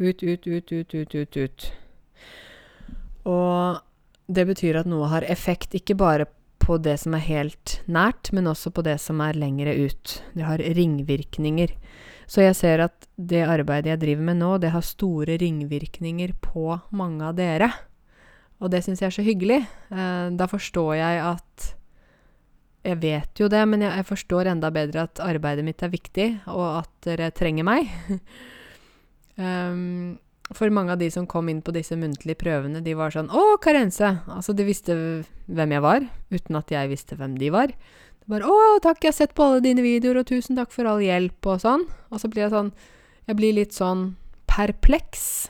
[0.00, 1.72] Ut, ut, ut, ut, ut, ut, ut.
[3.28, 3.82] Og
[4.32, 6.28] det betyr at noe har effekt, ikke bare
[6.62, 10.18] på det som er helt nært, men også på det som er lengre ut.
[10.34, 11.74] Det har ringvirkninger.
[12.30, 16.78] Så jeg ser at det arbeidet jeg driver med nå, det har store ringvirkninger på
[16.94, 17.72] mange av dere.
[18.62, 19.60] Og det syns jeg er så hyggelig.
[19.90, 21.72] Eh, da forstår jeg at
[22.82, 26.28] Jeg vet jo det, men jeg, jeg forstår enda bedre at arbeidet mitt er viktig,
[26.50, 27.90] og at dere trenger meg.
[29.38, 30.18] um,
[30.52, 33.56] For mange av de som kom inn på disse muntlige prøvene, de var sånn 'Å,
[33.62, 34.94] Karense!' Altså, de visste
[35.48, 37.72] hvem jeg var, uten at jeg visste hvem de var.
[37.72, 40.84] Det bare 'Å, takk, jeg har sett på alle dine videoer, og tusen takk for
[40.84, 41.86] all hjelp', og sånn.
[42.10, 42.72] Og så blir jeg sånn
[43.28, 44.16] Jeg blir litt sånn
[44.50, 45.48] perpleks.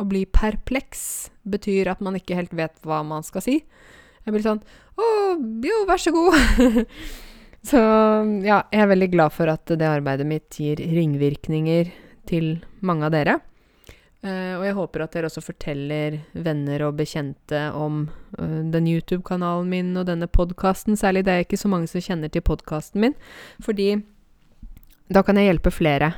[0.00, 3.62] Å bli perpleks betyr at man ikke helt vet hva man skal si.
[4.22, 5.06] Jeg blir sånn 'Å,
[5.66, 6.84] jo, vær så god'.
[7.70, 7.80] så
[8.44, 11.90] ja, jeg er veldig glad for at det arbeidet mitt gir ringvirkninger
[12.28, 13.40] til mange av dere.
[14.22, 18.04] Uh, og jeg håper at dere også forteller venner og bekjente om
[18.38, 20.94] uh, den YouTube-kanalen min og denne podkasten.
[20.94, 23.16] Særlig det er ikke så mange som kjenner til podkasten min,
[23.58, 23.96] fordi
[25.10, 26.12] da kan jeg hjelpe flere.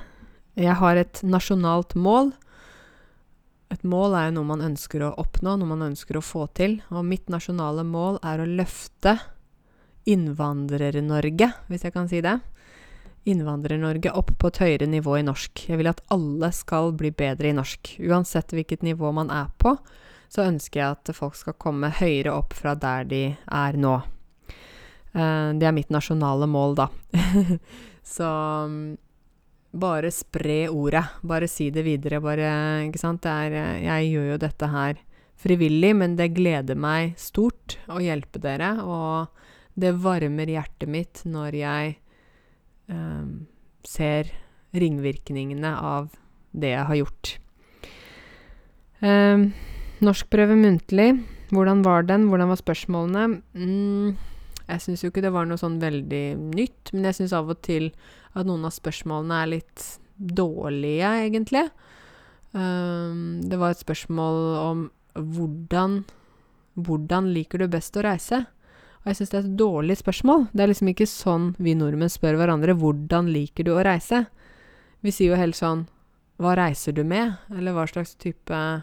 [0.61, 2.35] Jeg har et nasjonalt mål.
[3.75, 6.79] Et mål er jo noe man ønsker å oppnå, noe man ønsker å få til.
[6.95, 9.17] Og mitt nasjonale mål er å løfte
[10.11, 12.37] Innvandrer-Norge, hvis jeg kan si det.
[13.31, 15.65] Innvandrer-Norge opp på et høyere nivå i norsk.
[15.71, 17.97] Jeg vil at alle skal bli bedre i norsk.
[18.05, 19.75] Uansett hvilket nivå man er på,
[20.29, 23.97] så ønsker jeg at folk skal komme høyere opp fra der de er nå.
[25.15, 26.89] Uh, det er mitt nasjonale mål, da.
[28.15, 28.31] så
[28.69, 28.79] um,
[29.75, 31.05] bare spre ordet.
[31.27, 32.23] Bare si det videre.
[32.23, 33.27] Bare Ikke sant.
[33.27, 35.03] Er, jeg gjør jo dette her
[35.45, 39.35] frivillig, men det gleder meg stort å hjelpe dere, og
[39.75, 41.95] det varmer hjertet mitt når jeg
[42.89, 43.25] eh,
[43.85, 44.31] ser
[44.75, 46.13] ringvirkningene av
[46.55, 47.33] det jeg har gjort.
[49.05, 49.49] Eh,
[50.05, 51.11] norskprøve muntlig.
[51.55, 52.29] Hvordan var den?
[52.31, 53.43] Hvordan var spørsmålene?
[53.59, 54.15] Mm,
[54.69, 56.25] jeg syns jo ikke det var noe sånn veldig
[56.55, 57.91] nytt, men jeg syns av og til
[58.33, 61.67] at noen av spørsmålene er litt dårlige, egentlig.
[62.55, 66.05] Um, det var et spørsmål om hvordan
[66.75, 68.41] Hvordan liker du best å reise?
[69.05, 70.49] Og jeg syns det er et dårlig spørsmål.
[70.51, 74.27] Det er liksom ikke sånn vi nordmenn spør hverandre 'hvordan liker du å reise'?
[75.03, 75.87] Vi sier jo helt sånn
[76.41, 77.39] 'hva reiser du med'?
[77.55, 78.83] Eller hva slags type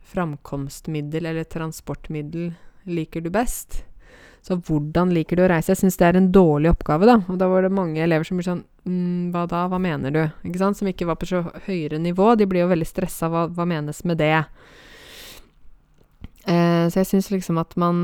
[0.00, 2.54] framkomstmiddel eller transportmiddel
[2.86, 3.84] liker du best?
[4.44, 5.72] Så hvordan liker du å reise?
[5.72, 7.16] Jeg syns det er en dårlig oppgave, da.
[7.32, 9.62] Og da var det mange elever som ble sånn mm, Hva da?
[9.72, 10.22] Hva mener du?
[10.44, 10.76] Ikke sant?
[10.76, 12.34] Som ikke var på så høyere nivå.
[12.36, 13.30] De blir jo veldig stressa.
[13.32, 14.44] Hva, hva menes med det?
[16.44, 17.96] Eh, så jeg syns liksom at man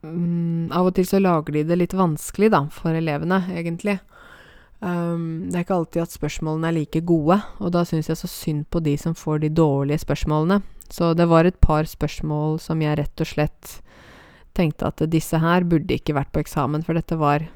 [0.00, 3.98] mm, Av og til så lager de det litt vanskelig, da, for elevene, egentlig.
[4.78, 8.30] Um, det er ikke alltid at spørsmålene er like gode, og da syns jeg så
[8.30, 10.60] synd på de som får de dårlige spørsmålene.
[10.88, 13.72] Så det var et par spørsmål som jeg rett og slett
[14.58, 17.46] tenkte at disse her burde ikke vært på eksamen, for dette var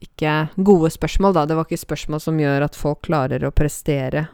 [0.00, 1.46] ikke gode spørsmål, da.
[1.46, 4.26] Det var ikke spørsmål som gjør at folk klarer å prestere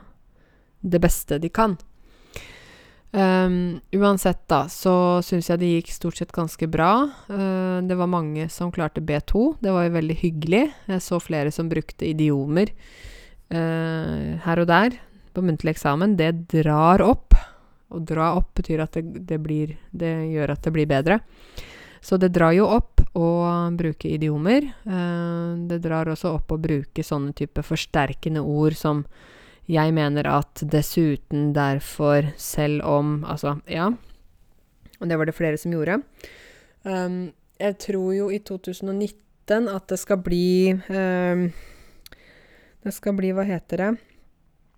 [0.86, 1.76] det beste de kan.
[3.16, 7.06] Um, uansett, da, så syns jeg det gikk stort sett ganske bra.
[7.30, 9.56] Uh, det var mange som klarte B2.
[9.62, 10.64] Det var jo veldig hyggelig.
[10.90, 12.72] Jeg så flere som brukte idiomer
[13.54, 14.98] uh, her og der
[15.32, 16.18] på muntlig eksamen.
[16.18, 17.36] Det drar opp.
[17.88, 21.20] Å dra opp betyr at det, det, blir Det gjør at det blir bedre.
[22.00, 23.28] Så det drar jo opp å
[23.76, 24.68] bruke idiomer.
[24.86, 29.04] Uh, det drar også opp å bruke sånne type forsterkende ord som
[29.66, 33.90] jeg mener at dessuten, derfor, selv om Altså, ja.
[35.00, 36.00] Og det var det flere som gjorde.
[36.84, 41.48] Um, jeg tror jo i 2019 at det skal bli um,
[42.82, 43.90] Det skal bli Hva heter det?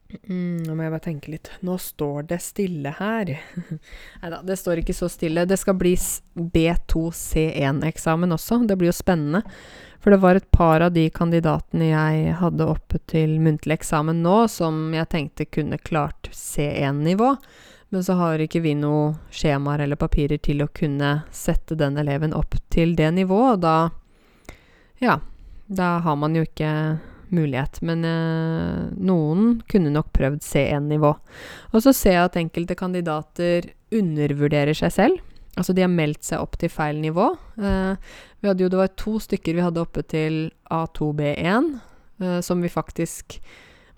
[0.08, 1.50] Mm, nå må jeg bare tenke litt.
[1.60, 3.34] Nå står det stille her.
[4.22, 5.44] Nei da, det står ikke så stille.
[5.48, 5.94] Det skal bli
[6.56, 8.62] B2C1-eksamen også.
[8.68, 9.42] Det blir jo spennende.
[9.98, 14.46] For det var et par av de kandidatene jeg hadde oppe til muntlig eksamen nå,
[14.48, 17.34] som jeg tenkte kunne klart C1-nivå.
[17.88, 22.36] Men så har ikke vi noe skjemaer eller papirer til å kunne sette den eleven
[22.36, 23.76] opp til det nivået, og da
[24.98, 25.20] Ja,
[25.66, 26.70] da har man jo ikke
[27.34, 27.80] mulighet.
[27.84, 31.14] Men eh, noen kunne nok prøvd C1-nivå.
[31.72, 35.24] Og så ser jeg at enkelte kandidater undervurderer seg selv.
[35.58, 37.32] Altså de har meldt seg opp til feil nivå.
[37.58, 37.94] Eh,
[38.40, 41.72] vi hadde jo, det var to stykker vi hadde oppe til A2B1,
[42.22, 43.40] eh, som vi faktisk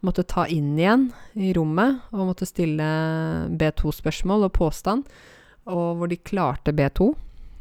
[0.00, 2.86] måtte ta inn igjen i rommet, og måtte stille
[3.60, 5.04] B2-spørsmål og påstand,
[5.68, 7.10] og hvor de klarte B2.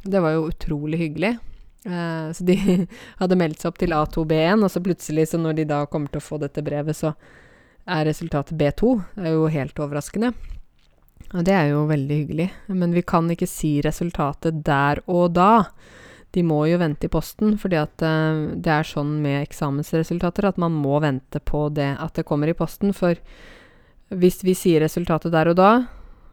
[0.08, 1.34] Det var jo utrolig hyggelig.
[1.84, 2.56] Eh, så de
[3.20, 6.22] hadde meldt seg opp til A2B1, og så plutselig, så når de da kommer til
[6.22, 7.14] å få dette brevet, så
[7.90, 8.96] er resultatet B2.
[9.16, 10.34] Det er jo helt overraskende.
[11.30, 12.48] Og det er jo veldig hyggelig.
[12.74, 15.66] Men vi kan ikke si resultatet der og da.
[16.34, 20.60] De må jo vente i posten, fordi at uh, det er sånn med eksamensresultater at
[20.62, 22.94] man må vente på det at det kommer i posten.
[22.94, 23.18] For
[24.10, 25.72] hvis vi sier resultatet der og da,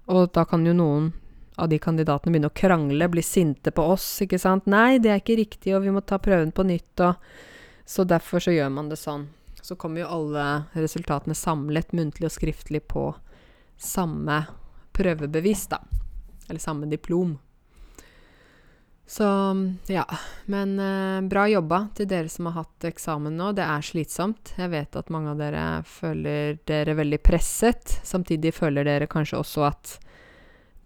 [0.09, 1.11] og da kan jo noen
[1.57, 4.67] av de kandidatene begynne å krangle, bli sinte på oss, ikke sant.
[4.69, 7.15] 'Nei, det er ikke riktig, og vi må ta prøven på nytt', og
[7.87, 9.29] Så derfor så gjør man det sånn.
[9.63, 13.15] Så kommer jo alle resultatene samlet, muntlig og skriftlig, på
[13.79, 14.41] samme
[14.91, 15.79] prøvebevis, da.
[16.49, 17.37] Eller samme diplom.
[19.07, 19.55] Så
[19.87, 20.05] ja.
[20.45, 23.53] Men eh, bra jobba til dere som har hatt eksamen nå.
[23.55, 24.51] Det er slitsomt.
[24.59, 27.99] Jeg vet at mange av dere føler dere veldig presset.
[28.03, 29.95] Samtidig føler dere kanskje også at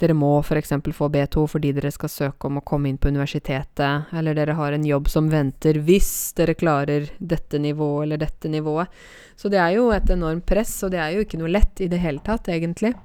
[0.02, 0.74] dere må f.eks.
[0.98, 4.74] Få B2 fordi dere skal søke om å komme inn på universitetet, eller dere har
[4.74, 8.90] en jobb som venter hvis dere klarer dette nivået eller dette nivået.
[9.38, 11.90] Så det er jo et enormt press, og det er jo ikke noe lett i
[11.92, 12.96] det hele tatt, egentlig.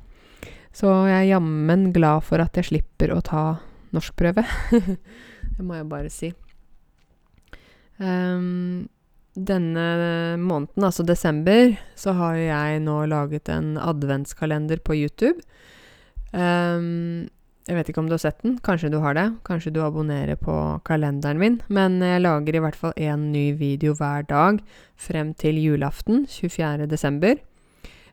[0.76, 3.44] Så jeg er jammen glad for at jeg slipper å ta
[3.96, 4.44] norskprøve.
[5.56, 6.32] det må jeg bare si.
[7.96, 8.84] Um,
[9.36, 9.86] denne
[10.40, 15.40] måneden, altså desember, så har jeg nå laget en adventskalender på YouTube.
[16.32, 17.28] Um,
[17.66, 18.60] jeg vet ikke om du har sett den.
[18.62, 19.26] Kanskje du har det.
[19.46, 20.54] Kanskje du abonnerer på
[20.86, 21.58] kalenderen min.
[21.66, 24.60] Men jeg lager i hvert fall én ny video hver dag
[24.94, 26.86] frem til julaften, 24.
[26.86, 27.40] desember.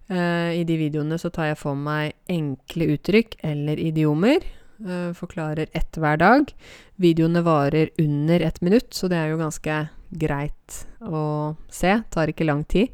[0.10, 4.42] Uh, I de videoene så tar jeg for meg enkle uttrykk eller idiomer.
[4.84, 6.50] Uh, forklarer ett hver dag.
[6.98, 9.78] Videoene varer under ett minutt, så det er jo ganske
[10.10, 12.00] greit å se.
[12.10, 12.90] Tar ikke lang tid.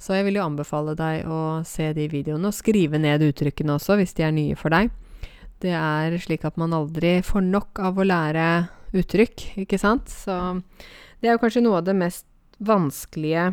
[0.00, 3.98] Så jeg vil jo anbefale deg å se de videoene, og skrive ned uttrykkene også,
[4.00, 4.88] hvis de er nye for deg.
[5.60, 8.46] Det er slik at man aldri får nok av å lære
[8.96, 10.08] uttrykk, ikke sant?
[10.08, 10.32] Så
[11.20, 12.24] det er jo kanskje noe av det mest
[12.64, 13.50] vanskelige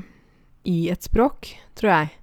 [0.72, 2.16] i et språk, tror jeg.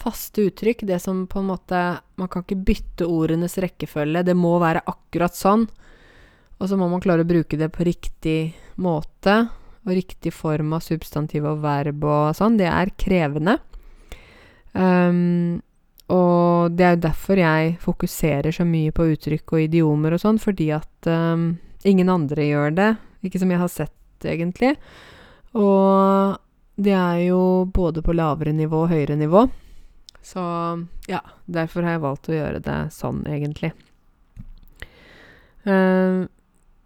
[0.00, 1.78] Faste uttrykk, det som på en måte
[2.16, 5.66] Man kan ikke bytte ordenes rekkefølge, det må være akkurat sånn.
[6.60, 9.50] Og så må man klare å bruke det på riktig måte
[9.86, 13.56] og riktig form av substantiv og verb og sånn, det er krevende.
[14.72, 15.60] Um,
[16.10, 20.40] og det er jo derfor jeg fokuserer så mye på uttrykk og idiomer og sånn,
[20.42, 21.54] fordi at um,
[21.86, 22.90] ingen andre gjør det.
[23.24, 24.74] Ikke som jeg har sett, egentlig.
[25.56, 26.36] Og
[26.80, 27.40] det er jo
[27.72, 29.46] både på lavere nivå og høyere nivå.
[30.24, 30.42] Så
[31.08, 33.72] ja, derfor har jeg valgt å gjøre det sånn, egentlig.
[35.64, 36.26] Uh,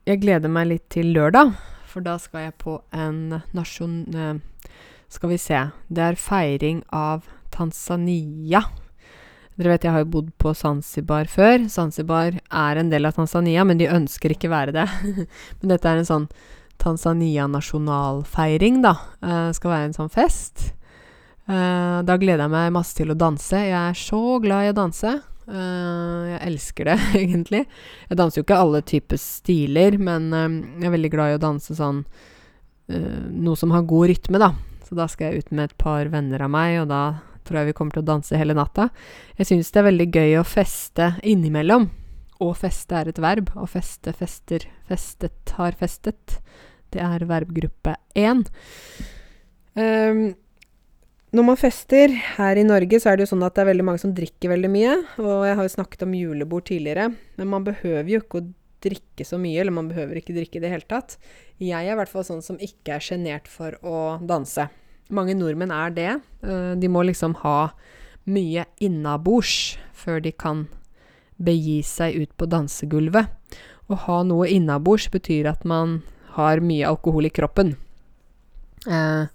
[0.05, 1.55] jeg gleder meg litt til lørdag
[1.95, 4.15] for da skal jeg på en nasjon...
[4.15, 4.37] Eh,
[5.15, 8.65] skal vi se Det er feiring av Tanzania.
[9.55, 11.69] Dere vet jeg har jo bodd på Zanzibar før.
[11.71, 14.89] Zanzibar er en del av Tanzania, men de ønsker ikke være det.
[15.61, 16.27] men dette er en sånn
[16.83, 18.97] Tanzania-nasjonalfeiring, da.
[19.23, 20.75] Eh, skal være en sånn fest.
[21.47, 23.55] Eh, da gleder jeg meg masse til å danse.
[23.55, 25.15] Jeg er så glad i å danse.
[25.45, 27.65] Uh, jeg elsker det, egentlig.
[28.09, 30.47] Jeg danser jo ikke alle typer stiler, men uh,
[30.81, 34.55] jeg er veldig glad i å danse sånn uh, Noe som har god rytme, da.
[34.85, 37.05] Så da skal jeg ut med et par venner av meg, og da
[37.45, 38.89] tror jeg vi kommer til å danse hele natta.
[39.39, 41.91] Jeg syns det er veldig gøy å feste innimellom.
[42.45, 43.51] Å feste er et verb.
[43.57, 46.39] Å feste, fester, festet, har festet.
[46.93, 48.45] Det er verbgruppe én.
[49.75, 50.25] Um,
[51.35, 53.87] når man fester her i Norge, så er det jo sånn at det er veldig
[53.87, 54.93] mange som drikker veldig mye.
[55.19, 57.09] Og jeg har jo snakket om julebord tidligere,
[57.41, 58.47] men man behøver jo ikke å
[58.85, 61.17] drikke så mye, eller man behøver ikke drikke i det hele tatt.
[61.59, 64.69] Jeg er i hvert fall sånn som ikke er sjenert for å danse.
[65.15, 66.11] Mange nordmenn er det.
[66.45, 67.75] Eh, de må liksom ha
[68.31, 70.67] mye innabords før de kan
[71.43, 73.33] begi seg ut på dansegulvet.
[73.91, 76.03] Å ha noe innabords betyr at man
[76.39, 77.75] har mye alkohol i kroppen.
[78.87, 79.27] Eh,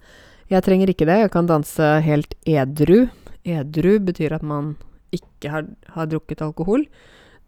[0.49, 1.17] jeg trenger ikke det.
[1.23, 3.07] Jeg kan danse helt edru.
[3.45, 4.75] Edru betyr at man
[5.15, 6.85] ikke har, har drukket alkohol.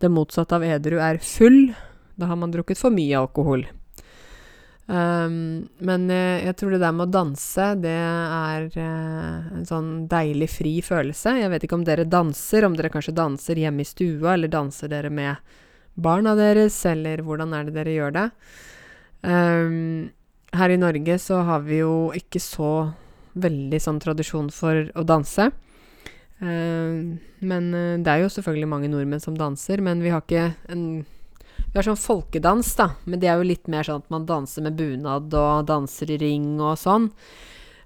[0.02, 1.74] Det motsatte av edru er full.
[2.18, 3.66] Da har man drukket for mye alkohol.
[4.92, 9.92] Um, men jeg, jeg tror det der med å danse, det er uh, en sånn
[10.12, 11.38] deilig fri følelse.
[11.40, 14.92] Jeg vet ikke om dere danser, om dere kanskje danser hjemme i stua, eller danser
[14.92, 15.56] dere med
[15.96, 18.26] barna deres, eller hvordan er det dere gjør det?
[19.22, 20.10] Um,
[20.58, 22.72] her i Norge så har vi jo ikke så
[23.40, 25.52] veldig sånn tradisjon for å danse.
[26.42, 30.52] Uh, men uh, det er jo selvfølgelig mange nordmenn som danser, men vi har ikke
[30.74, 30.86] en
[31.72, 34.66] vi har sånn folkedans, da, men det er jo litt mer sånn at man danser
[34.66, 37.08] med bunad og danser i ring og sånn.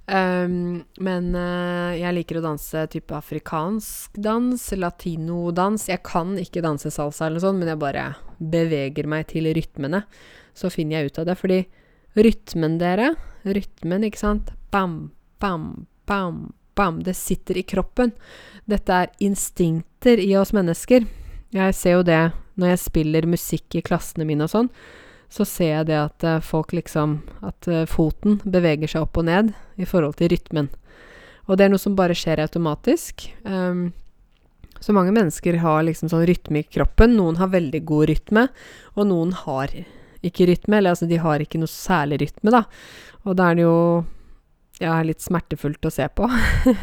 [0.06, 5.88] Um, men uh, jeg liker å danse type afrikansk dans, latinodans.
[5.90, 8.08] Jeg kan ikke danse salsa eller noe sånt, men jeg bare
[8.38, 10.04] beveger meg til rytmene.
[10.58, 11.38] Så finner jeg ut av det.
[11.38, 11.60] Fordi
[12.16, 13.14] rytmen, dere,
[13.46, 16.98] rytmen, ikke sant Bam, bam, bam, bam.
[17.04, 18.12] Det sitter i kroppen.
[18.68, 21.06] Dette er instinkter i oss mennesker.
[21.56, 22.24] Jeg ser jo det
[22.60, 24.70] når jeg spiller musikk i klassene mine og sånn,
[25.32, 29.28] så ser jeg det at uh, folk liksom At uh, foten beveger seg opp og
[29.28, 30.70] ned i forhold til rytmen.
[31.48, 33.28] Og det er noe som bare skjer automatisk.
[33.44, 33.94] Um,
[34.80, 37.16] så mange mennesker har liksom sånn rytme i kroppen.
[37.18, 38.48] Noen har veldig god rytme,
[38.96, 39.74] og noen har
[40.28, 40.80] ikke rytme.
[40.80, 42.66] Eller altså, de har ikke noe særlig rytme, da.
[43.26, 43.78] Og da er det jo
[44.82, 46.28] ja, litt smertefullt å se på.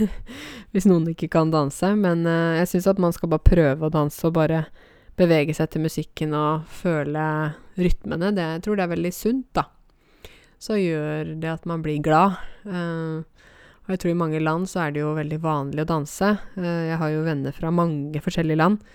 [0.72, 1.93] Hvis noen ikke kan danse.
[1.99, 4.64] Men uh, jeg syns at man skal bare prøve å danse og bare
[5.18, 7.22] bevege seg til musikken og føle
[7.76, 9.66] rytmene, det, jeg tror det er veldig sunt, da.
[10.62, 12.40] Så gjør det at man blir glad.
[12.64, 13.20] Uh,
[13.82, 16.34] og jeg tror i mange land så er det jo veldig vanlig å danse.
[16.57, 18.93] Uh, jeg har jo venner fra mange forskjellige land.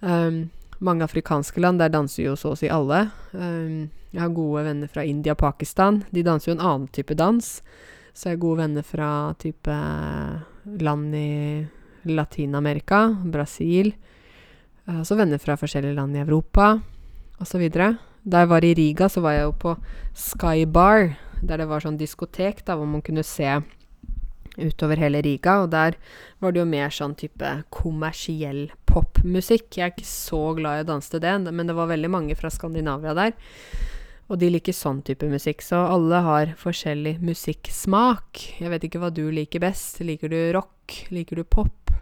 [0.00, 0.46] Um,
[0.78, 3.08] mange afrikanske land, der danser jo så å si alle.
[3.32, 6.02] Um, jeg har gode venner fra India og Pakistan.
[6.14, 7.48] De danser jo en annen type dans.
[8.14, 9.08] Så jeg har gode venner fra
[9.42, 9.78] type
[10.80, 11.66] land i
[12.06, 13.90] Latin-Amerika, Brasil.
[14.84, 16.76] Jeg har også venner fra forskjellige land i Europa
[17.42, 17.64] osv.
[17.74, 19.74] Da jeg var i Riga, så var jeg jo på
[20.14, 23.50] Sky Bar, der det var sånn diskotek da, hvor man kunne se
[24.56, 25.96] utover hele Riga, og der
[26.42, 29.68] var det jo mer sånn type kommersiell popmusikk.
[29.78, 32.38] Jeg er ikke så glad i å danse til det, men det var veldig mange
[32.38, 33.34] fra Skandinavia der.
[34.32, 38.40] Og de liker sånn type musikk, så alle har forskjellig musikksmak.
[38.62, 40.00] Jeg vet ikke hva du liker best.
[40.00, 40.94] Liker du rock?
[41.12, 41.92] Liker du pop?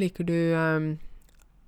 [0.00, 0.94] Liker du um,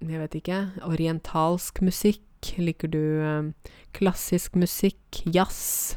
[0.04, 2.22] jeg vet ikke, orientalsk musikk?
[2.60, 3.52] Liker du um,
[3.96, 5.22] klassisk musikk?
[5.24, 5.96] Jazz?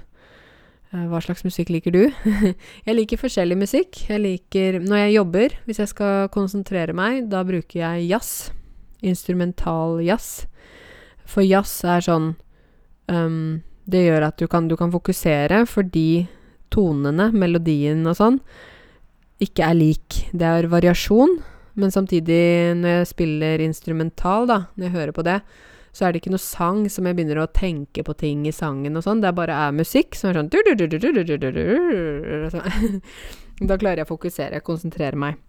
[0.89, 2.01] Uh, hva slags musikk liker du?
[2.87, 4.01] jeg liker forskjellig musikk.
[4.09, 8.49] Jeg liker Når jeg jobber, hvis jeg skal konsentrere meg, da bruker jeg jazz.
[9.05, 10.47] Instrumental jazz.
[11.29, 12.31] For jazz er sånn
[13.05, 16.25] um, Det gjør at du kan, du kan fokusere fordi
[16.73, 18.41] tonene, melodien og sånn,
[19.41, 20.19] ikke er lik.
[20.33, 21.37] Det er variasjon.
[21.79, 25.37] Men samtidig, når jeg spiller instrumental, da, når jeg hører på det,
[25.99, 28.95] så er det ikke noe sang som jeg begynner å tenke på ting i sangen
[28.95, 29.19] og sånn.
[29.19, 30.51] Det bare er musikk som er sånn
[33.67, 35.41] Da klarer jeg å fokusere, konsentrere meg.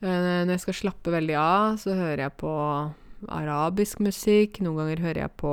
[0.00, 2.52] Når jeg skal slappe veldig av, så hører jeg på
[3.36, 4.62] arabisk musikk.
[4.64, 5.52] Noen ganger hører jeg på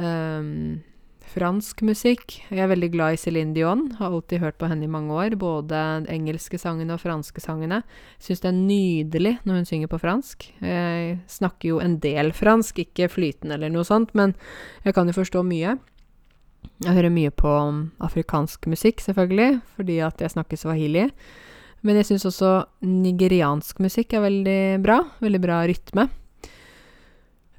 [0.00, 0.80] um,
[1.28, 2.38] fransk musikk.
[2.48, 3.84] Jeg er veldig glad i Céline Dion.
[3.98, 5.36] Har alltid hørt på henne i mange år.
[5.40, 7.82] Både engelske sangene og franske sangene.
[8.22, 10.48] Syns det er nydelig når hun synger på fransk.
[10.64, 14.34] Jeg snakker jo en del fransk, ikke flytende eller noe sånt, men
[14.84, 15.76] jeg kan jo forstå mye.
[16.84, 17.52] Jeg hører mye på
[18.06, 21.08] afrikansk musikk, selvfølgelig, fordi at jeg snakker swahili.
[21.86, 22.52] Men jeg syns også
[22.86, 25.02] nigeriansk musikk er veldig bra.
[25.22, 26.08] Veldig bra rytme.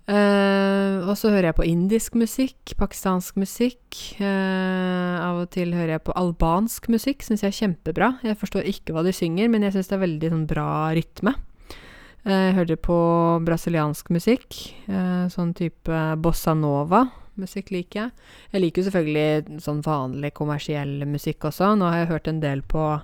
[0.09, 3.83] Uh, og så hører jeg på indisk musikk, pakistansk musikk.
[4.17, 8.09] Uh, av og til hører jeg på albansk musikk, syns jeg er kjempebra.
[8.25, 11.35] Jeg forstår ikke hva de synger, men jeg syns det er veldig sånn, bra rytme.
[12.25, 12.97] Uh, jeg hører på
[13.45, 14.57] brasiliansk musikk,
[15.29, 18.31] sånn type bossa nova-musikk liker jeg.
[18.55, 21.75] Jeg liker jo selvfølgelig sånn vanlig kommersiell musikk også.
[21.77, 22.95] Nå har jeg hørt en del på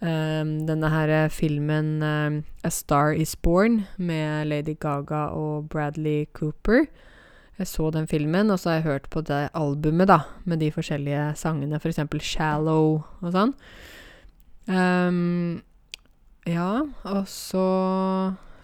[0.00, 6.86] Um, denne her filmen um, A Star Is Born med Lady Gaga og Bradley Cooper.
[7.60, 10.70] Jeg så den filmen, og så har jeg hørt på det albumet, da, med de
[10.72, 12.00] forskjellige sangene, f.eks.
[12.08, 13.52] For Shallow og sånn.
[14.64, 15.60] Um,
[16.48, 17.66] ja, og så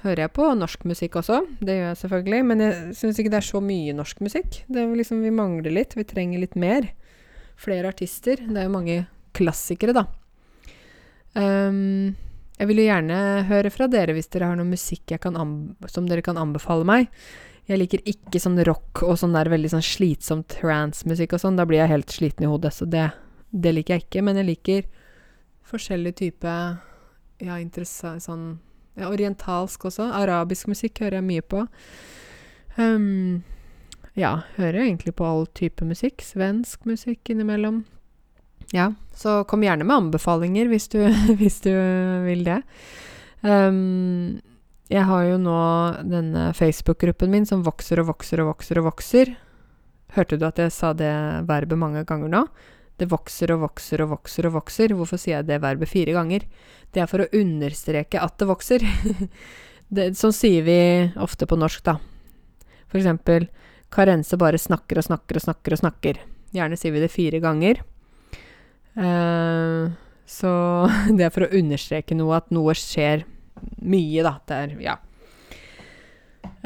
[0.07, 1.43] hører jeg på norsk musikk også.
[1.61, 2.43] Det gjør jeg selvfølgelig.
[2.49, 4.62] Men jeg syns ikke det er så mye norsk musikk.
[4.72, 5.97] Det er liksom, Vi mangler litt.
[5.99, 6.89] Vi trenger litt mer.
[7.61, 8.41] Flere artister.
[8.41, 9.03] Det er jo mange
[9.37, 10.07] klassikere, da.
[11.37, 12.14] Um,
[12.57, 13.18] jeg vil jo gjerne
[13.51, 17.11] høre fra dere hvis dere har noe musikk som dere kan anbefale meg.
[17.66, 21.59] Jeg liker ikke sånn rock og sånn der veldig sånn slitsom trance-musikk og sånn.
[21.59, 23.09] Da blir jeg helt sliten i hodet, så det,
[23.51, 24.22] det liker jeg ikke.
[24.24, 24.87] Men jeg liker
[25.66, 26.53] forskjellig type
[27.43, 28.47] Ja, interessant sånn
[28.97, 30.07] ja, Orientalsk også.
[30.16, 31.66] Arabisk musikk hører jeg mye på.
[32.78, 33.43] Um,
[34.16, 36.24] ja, hører egentlig på all type musikk.
[36.24, 37.82] Svensk musikk innimellom.
[38.75, 41.01] Ja, så kom gjerne med anbefalinger hvis du,
[41.39, 41.73] hvis du
[42.27, 42.61] vil det.
[43.47, 44.39] Um,
[44.91, 45.59] jeg har jo nå
[46.07, 49.35] denne Facebook-gruppen min som vokser og vokser og vokser og vokser.
[50.14, 51.12] Hørte du at jeg sa det
[51.49, 52.43] verbet mange ganger nå?
[52.97, 54.95] Det vokser og vokser og vokser og vokser.
[54.97, 56.47] Hvorfor sier jeg det verbet fire ganger?
[56.95, 58.87] Det er for å understreke at det vokser.
[60.23, 60.79] sånn sier vi
[61.21, 61.99] ofte på norsk, da.
[62.87, 63.51] For eksempel
[63.93, 66.23] Karense bare snakker og snakker og snakker og snakker.
[66.57, 67.83] Gjerne sier vi det fire ganger.
[68.97, 69.92] Uh,
[70.26, 70.51] så
[71.16, 73.26] det er for å understreke noe, at noe skjer
[73.84, 74.38] mye, da.
[74.47, 75.01] Det er Ja.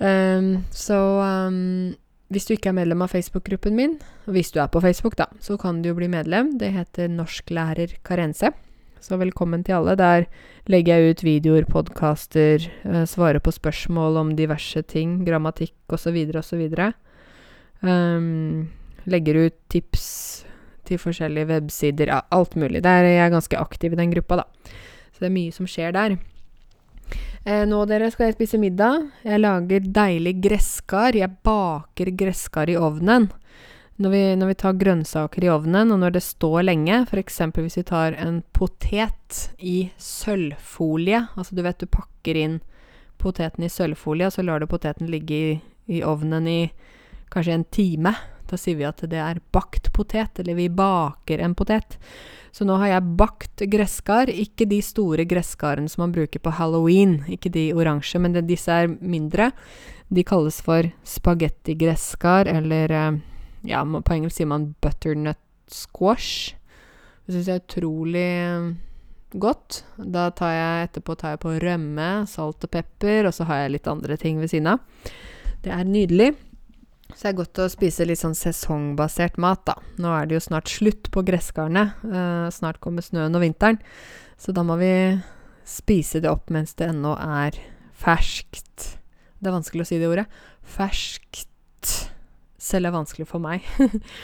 [0.01, 1.93] Um, så um,
[2.33, 5.27] hvis du ikke er medlem av Facebook-gruppen min, og hvis du er på Facebook, da,
[5.45, 6.55] så kan du jo bli medlem.
[6.61, 8.53] Det heter Norsklærer Karense.
[9.01, 9.97] Så velkommen til alle.
[9.97, 10.27] Der
[10.69, 16.17] legger jeg ut videoer, podkaster, uh, svarer på spørsmål om diverse ting, grammatikk osv.
[16.41, 16.65] osv.
[17.81, 18.69] Um,
[19.09, 20.07] legger ut tips
[20.91, 22.83] til forskjellige websider, ja, alt mulig.
[22.85, 24.75] Der er jeg ganske aktiv i den gruppa, da.
[25.15, 26.19] Så det er mye som skjer der.
[27.45, 29.07] Eh, nå dere skal jeg spise middag.
[29.25, 31.17] Jeg lager deilig gresskar.
[31.17, 33.31] Jeg baker gresskar i ovnen.
[34.01, 37.41] Når vi, når vi, tar grønnsaker i ovnen, og når det står lenge, f.eks.
[37.53, 42.63] hvis vi tar en potet i sølvfolie Altså du vet du pakker inn
[43.21, 45.51] poteten i sølvfolie, og så lar du poteten ligge i,
[45.93, 46.61] i ovnen i
[47.33, 48.15] kanskje en time.
[48.51, 51.99] Da sier vi at det er bakt potet, eller vi baker en potet.
[52.51, 54.31] Så nå har jeg bakt gresskar.
[54.33, 58.75] Ikke de store gresskarene som man bruker på halloween, ikke de oransje, men det, disse
[58.75, 59.53] er mindre.
[60.11, 63.21] De kalles for spagettigresskar, eller eh,
[63.71, 65.39] ja, på engelsk sier man butternut
[65.71, 66.57] squash.
[67.23, 68.71] Det syns jeg er utrolig eh,
[69.39, 69.85] godt.
[70.03, 73.77] Da tar jeg etterpå tar jeg på rømme, salt og pepper, og så har jeg
[73.77, 74.83] litt andre ting ved siden av.
[75.63, 76.33] Det er nydelig.
[77.15, 79.77] Så det er godt å spise litt sånn sesongbasert mat, da.
[80.01, 81.91] Nå er det jo snart slutt på gresskarene.
[82.07, 83.81] Eh, snart kommer snøen og vinteren.
[84.41, 84.93] Så da må vi
[85.69, 87.59] spise det opp mens det ennå er
[88.01, 88.95] ferskt.
[89.41, 90.27] Det er vanskelig å si det ordet.
[90.77, 91.93] Ferskt.
[92.61, 93.65] Selv er vanskelig for meg.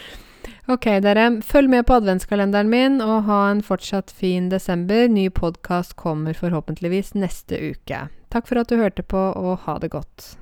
[0.73, 1.29] ok, dere.
[1.45, 5.07] Følg med på adventskalenderen min, og ha en fortsatt fin desember.
[5.09, 8.07] Ny podkast kommer forhåpentligvis neste uke.
[8.33, 10.35] Takk for at du hørte på, og ha det godt.